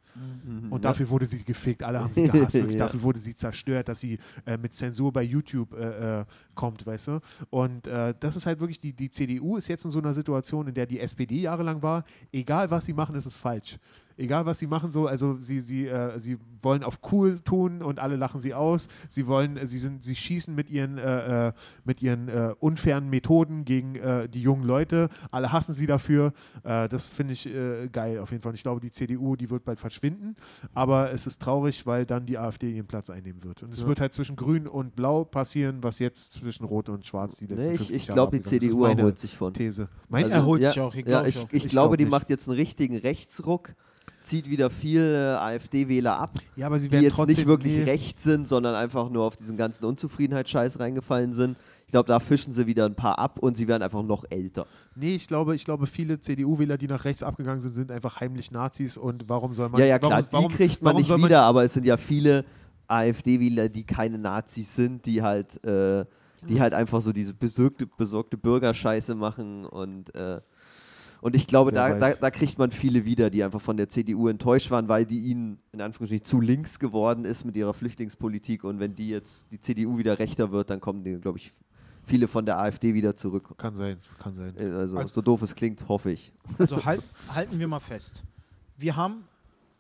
[0.46, 0.72] Mhm.
[0.72, 1.84] Und dafür wurde sie gefickt.
[1.84, 2.56] Alle haben sie gehasst.
[2.56, 2.78] Wirklich.
[2.78, 2.86] Ja.
[2.86, 7.08] Dafür wurde sie zerstört, dass sie äh, mit Zensur bei YouTube äh, äh, kommt, weißt
[7.10, 7.20] du?
[7.50, 10.68] Und äh, das ist halt wirklich, die, die CDU ist jetzt in so einer Situation,
[10.68, 12.04] in der die SPD jahrelang war.
[12.32, 13.78] Egal, was sie machen, ist es falsch.
[14.18, 18.00] Egal, was sie machen, so, also sie, sie, äh, sie wollen auf cool tun und
[18.00, 18.88] alle lachen sie aus.
[19.10, 21.54] Sie wollen, äh, sie sind, sie schießen mit ihren, äh, äh,
[21.86, 25.10] mit ihren äh, unfairen Methoden gegen äh, die jungen Leute.
[25.32, 26.34] Alle hassen sie dafür.
[26.64, 27.48] Das finde ich
[27.92, 28.54] geil auf jeden Fall.
[28.56, 30.36] Ich glaube, die CDU, die wird bald verschwinden.
[30.74, 33.64] Aber es ist traurig, weil dann die AfD ihren Platz einnehmen wird.
[33.64, 33.88] Und es Ja.
[33.88, 37.66] wird halt zwischen Grün und Blau passieren, was jetzt zwischen Rot und Schwarz die letzten
[37.68, 38.44] Nee, ich 50 ich glaube, die.
[38.44, 39.54] CDU erholt sich von.
[39.54, 39.88] These.
[40.10, 41.98] Mein Also, er holt ja, sich auch, ich Ja, glaube ich, ich, Ich glaube, glaub
[41.98, 42.12] die nicht.
[42.12, 43.76] macht jetzt einen richtigen Rechtsruck,
[44.28, 47.84] zieht wieder viel äh, AfD-Wähler ab, ja, aber sie die jetzt trotzdem nicht wirklich nee,
[47.84, 51.58] rechts sind, sondern einfach nur auf diesen ganzen Unzufriedenheitsscheiß reingefallen sind.
[51.86, 54.66] Ich glaube, da fischen sie wieder ein paar ab und sie werden einfach noch älter.
[54.96, 58.52] Nee, ich glaube, ich glaube, viele CDU-Wähler, die nach rechts abgegangen sind, sind einfach heimlich
[58.52, 61.08] Nazis und warum soll man ja, ja, klar, warum, warum, die kriegt man warum nicht
[61.08, 62.44] soll wieder, aber es sind ja viele
[62.88, 66.06] AfD-Wähler, die keine Nazis sind, die halt, äh,
[66.48, 70.42] die halt einfach so diese besorgte, besorgte Bürgerscheiße machen und äh,
[71.22, 74.28] und ich glaube, da, da, da kriegt man viele wieder, die einfach von der CDU
[74.28, 78.64] enttäuscht waren, weil die ihnen in Anführungsstrichen zu links geworden ist mit ihrer Flüchtlingspolitik.
[78.64, 81.52] Und wenn die jetzt die CDU wieder rechter wird, dann kommen die, glaube ich,
[82.04, 83.58] viele von der AfD wieder zurück.
[83.58, 84.56] Kann sein, kann sein.
[84.58, 86.32] Äh, Also, Also- so doof es klingt, hoffe ich.
[86.58, 87.02] Also halt,
[87.34, 88.24] halten wir mal fest.
[88.78, 89.26] Wir haben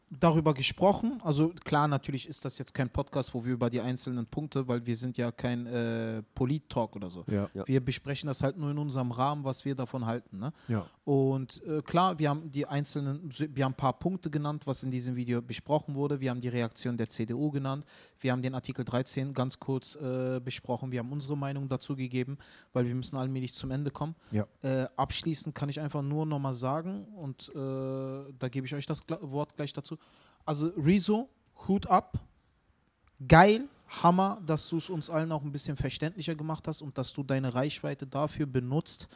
[0.09, 1.19] darüber gesprochen.
[1.23, 4.85] Also klar, natürlich ist das jetzt kein Podcast, wo wir über die einzelnen Punkte, weil
[4.85, 7.23] wir sind ja kein äh, Polit-Talk oder so.
[7.27, 7.67] Ja, Ja.
[7.67, 10.39] Wir besprechen das halt nur in unserem Rahmen, was wir davon halten.
[10.39, 10.53] Ne?
[10.67, 10.85] ja.
[11.07, 14.91] Und äh, klar, wir haben die einzelnen, wir haben ein paar Punkte genannt, was in
[14.91, 16.19] diesem Video besprochen wurde.
[16.19, 17.85] Wir haben die Reaktion der CDU genannt.
[18.19, 20.91] Wir haben den Artikel 13 ganz kurz äh, besprochen.
[20.91, 22.37] Wir haben unsere Meinung dazu gegeben,
[22.73, 24.15] weil wir müssen allmählich zum Ende kommen.
[24.31, 24.45] Ja.
[24.61, 29.01] Äh, abschließend kann ich einfach nur nochmal sagen, und äh, da gebe ich euch das
[29.21, 29.97] Wort gleich dazu.
[30.43, 31.29] Also Rezo,
[31.69, 32.19] Hut ab.
[33.25, 33.69] Geil,
[34.03, 37.23] Hammer, dass du es uns allen auch ein bisschen verständlicher gemacht hast und dass du
[37.23, 39.07] deine Reichweite dafür benutzt,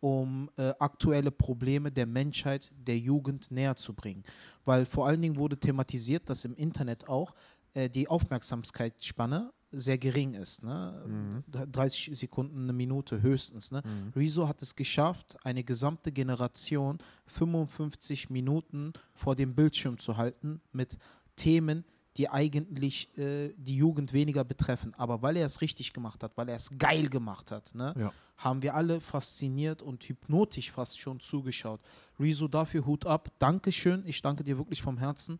[0.00, 4.24] um äh, aktuelle Probleme der Menschheit, der Jugend näher zu bringen.
[4.64, 7.34] Weil vor allen Dingen wurde thematisiert, dass im Internet auch
[7.74, 10.62] äh, die Aufmerksamkeitsspanne sehr gering ist.
[10.62, 11.42] Ne?
[11.52, 13.70] 30 Sekunden, eine Minute höchstens.
[13.70, 13.82] Ne?
[14.16, 20.98] Rezo hat es geschafft, eine gesamte Generation 55 Minuten vor dem Bildschirm zu halten mit
[21.36, 21.99] Themen, die
[22.30, 24.92] eigentlich äh, die Jugend weniger betreffen.
[24.96, 28.12] Aber weil er es richtig gemacht hat, weil er es geil gemacht hat, ne, Ja.
[28.38, 31.80] haben wir alle fasziniert und hypnotisch fast schon zugeschaut.
[32.18, 33.30] Rezo, dafür Hut ab.
[33.38, 34.02] Dankeschön.
[34.06, 35.38] Ich danke dir wirklich vom Herzen.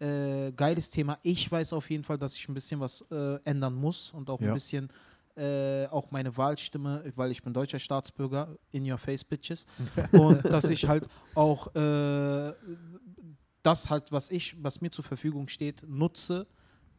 [0.00, 1.18] Äh, geiles Thema.
[1.22, 4.40] Ich weiß auf jeden Fall, dass ich ein bisschen was äh, ändern muss und auch
[4.40, 4.48] Ja.
[4.48, 4.88] ein bisschen
[5.36, 9.66] äh, auch meine Wahlstimme, weil ich bin deutscher Staatsbürger, in your face, bitches.
[10.12, 11.06] und dass ich halt
[11.36, 12.52] auch äh,
[13.62, 16.46] das halt, was ich, was mir zur Verfügung steht, nutze,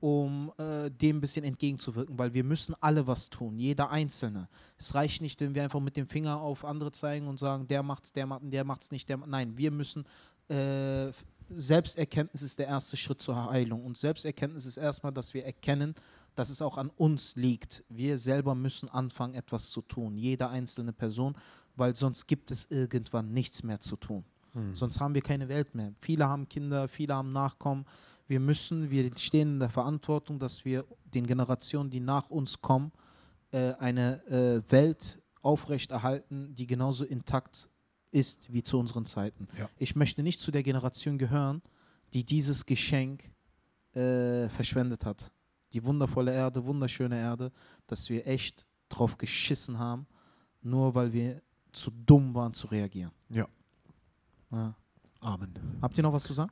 [0.01, 4.47] um äh, dem ein bisschen entgegenzuwirken, weil wir müssen alle was tun, jeder Einzelne.
[4.77, 7.83] Es reicht nicht, wenn wir einfach mit dem Finger auf andere zeigen und sagen, der
[7.83, 10.05] macht's, der macht, der macht's nicht, der ma- Nein, wir müssen
[10.47, 11.11] äh,
[11.49, 15.95] Selbsterkenntnis ist der erste Schritt zur Heilung und Selbsterkenntnis ist erstmal, dass wir erkennen,
[16.35, 17.83] dass es auch an uns liegt.
[17.89, 21.35] Wir selber müssen anfangen, etwas zu tun, jede einzelne Person,
[21.75, 24.23] weil sonst gibt es irgendwann nichts mehr zu tun.
[24.73, 25.93] Sonst haben wir keine Welt mehr.
[25.99, 27.85] Viele haben Kinder, viele haben Nachkommen.
[28.27, 32.91] Wir müssen, wir stehen in der Verantwortung, dass wir den Generationen, die nach uns kommen,
[33.51, 37.69] äh, eine äh, Welt aufrechterhalten, die genauso intakt
[38.11, 39.47] ist wie zu unseren Zeiten.
[39.57, 39.69] Ja.
[39.77, 41.61] Ich möchte nicht zu der Generation gehören,
[42.13, 43.31] die dieses Geschenk
[43.93, 45.31] äh, verschwendet hat.
[45.73, 47.51] Die wundervolle Erde, wunderschöne Erde,
[47.87, 50.07] dass wir echt drauf geschissen haben,
[50.61, 51.41] nur weil wir
[51.71, 53.11] zu dumm waren zu reagieren.
[53.29, 53.47] Ja.
[54.51, 54.75] Ja.
[55.21, 55.53] Amen.
[55.81, 56.51] Habt ihr noch was zu sagen?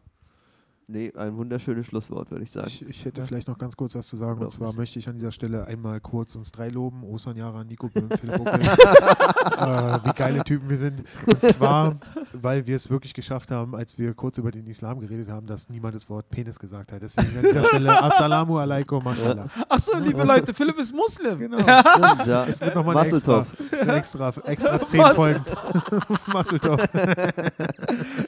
[0.90, 2.68] Nee, ein wunderschönes Schlusswort, würde ich sagen.
[2.70, 3.28] Ich, ich hätte Ja.
[3.28, 4.38] vielleicht noch ganz kurz was zu sagen.
[4.38, 4.78] Oder Und zwar was?
[4.78, 7.04] möchte ich an dieser Stelle einmal kurz uns drei loben.
[7.04, 8.62] Osan Jara, Nico Böhm, Philipp Buckel.
[8.62, 8.66] äh,
[10.06, 11.04] wie geile Typen wir sind.
[11.26, 11.98] Und zwar,
[12.32, 15.68] weil wir es wirklich geschafft haben, als wir kurz über den Islam geredet haben, dass
[15.68, 17.02] niemand das Wort Penis gesagt hat.
[17.02, 19.48] Deswegen an dieser Stelle Assalamu alaikum, mashallah.
[19.68, 21.38] Achso, liebe Leute, Philipp ist Muslim.
[21.40, 21.58] Genau.
[22.26, 22.46] Ja.
[22.46, 23.46] Es wird nochmal ein Mazel extra,
[23.96, 25.14] extra, extra zehn Was?
[25.16, 25.44] Folgen.
[26.28, 26.80] Masseltov.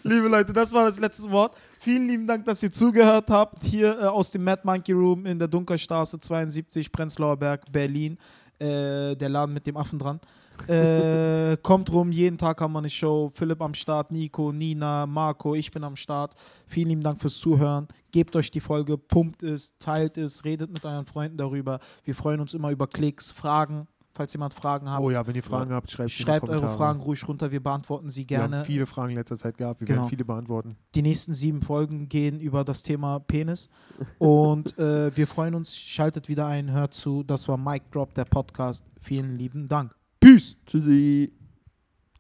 [0.04, 1.54] Liebe Leute, das war das letzte Wort.
[1.80, 3.64] Vielen lieben Dank, dass ihr zugehört habt.
[3.64, 8.18] Hier äh, aus dem Mad Monkey Room in der Dunkerstraße 72, Prenzlauer Berg, Berlin.
[8.58, 10.20] Äh, der Laden mit dem Affen dran.
[10.68, 13.32] Äh, kommt rum, jeden Tag haben wir eine Show.
[13.36, 16.34] Philipp am Start, Nico, Nina, Marco, ich bin am Start.
[16.66, 17.88] Vielen lieben Dank fürs Zuhören.
[18.12, 21.80] Gebt euch die Folge, pumpt es, teilt es, redet mit euren Freunden darüber.
[22.04, 23.88] Wir freuen uns immer über Klicks, Fragen.
[24.20, 26.76] Falls jemand Fragen hat, Oh ja, wenn ihr Fragen habt, schreibt schreibt eure.
[26.76, 27.52] Fragen ruhig runter.
[27.54, 28.58] Wir beantworten sie Wir gerne.
[28.58, 29.80] haben viele Fragen in letzter Zeit gehabt.
[29.80, 30.02] Wir Genau.
[30.02, 30.76] werden viele beantworten.
[30.94, 33.70] Die nächsten sieben Folgen gehen über das Thema Penis.
[34.18, 35.74] Und äh, wir freuen uns.
[35.78, 37.24] Schaltet wieder ein, hört zu.
[37.24, 38.84] Das war Mic Drop, der Podcast.
[39.00, 39.96] Vielen lieben Dank.
[40.20, 40.58] Peace.
[40.66, 41.32] Tschüssi.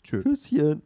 [0.01, 0.43] Tschüss.
[0.43, 0.81] Tschüsschen.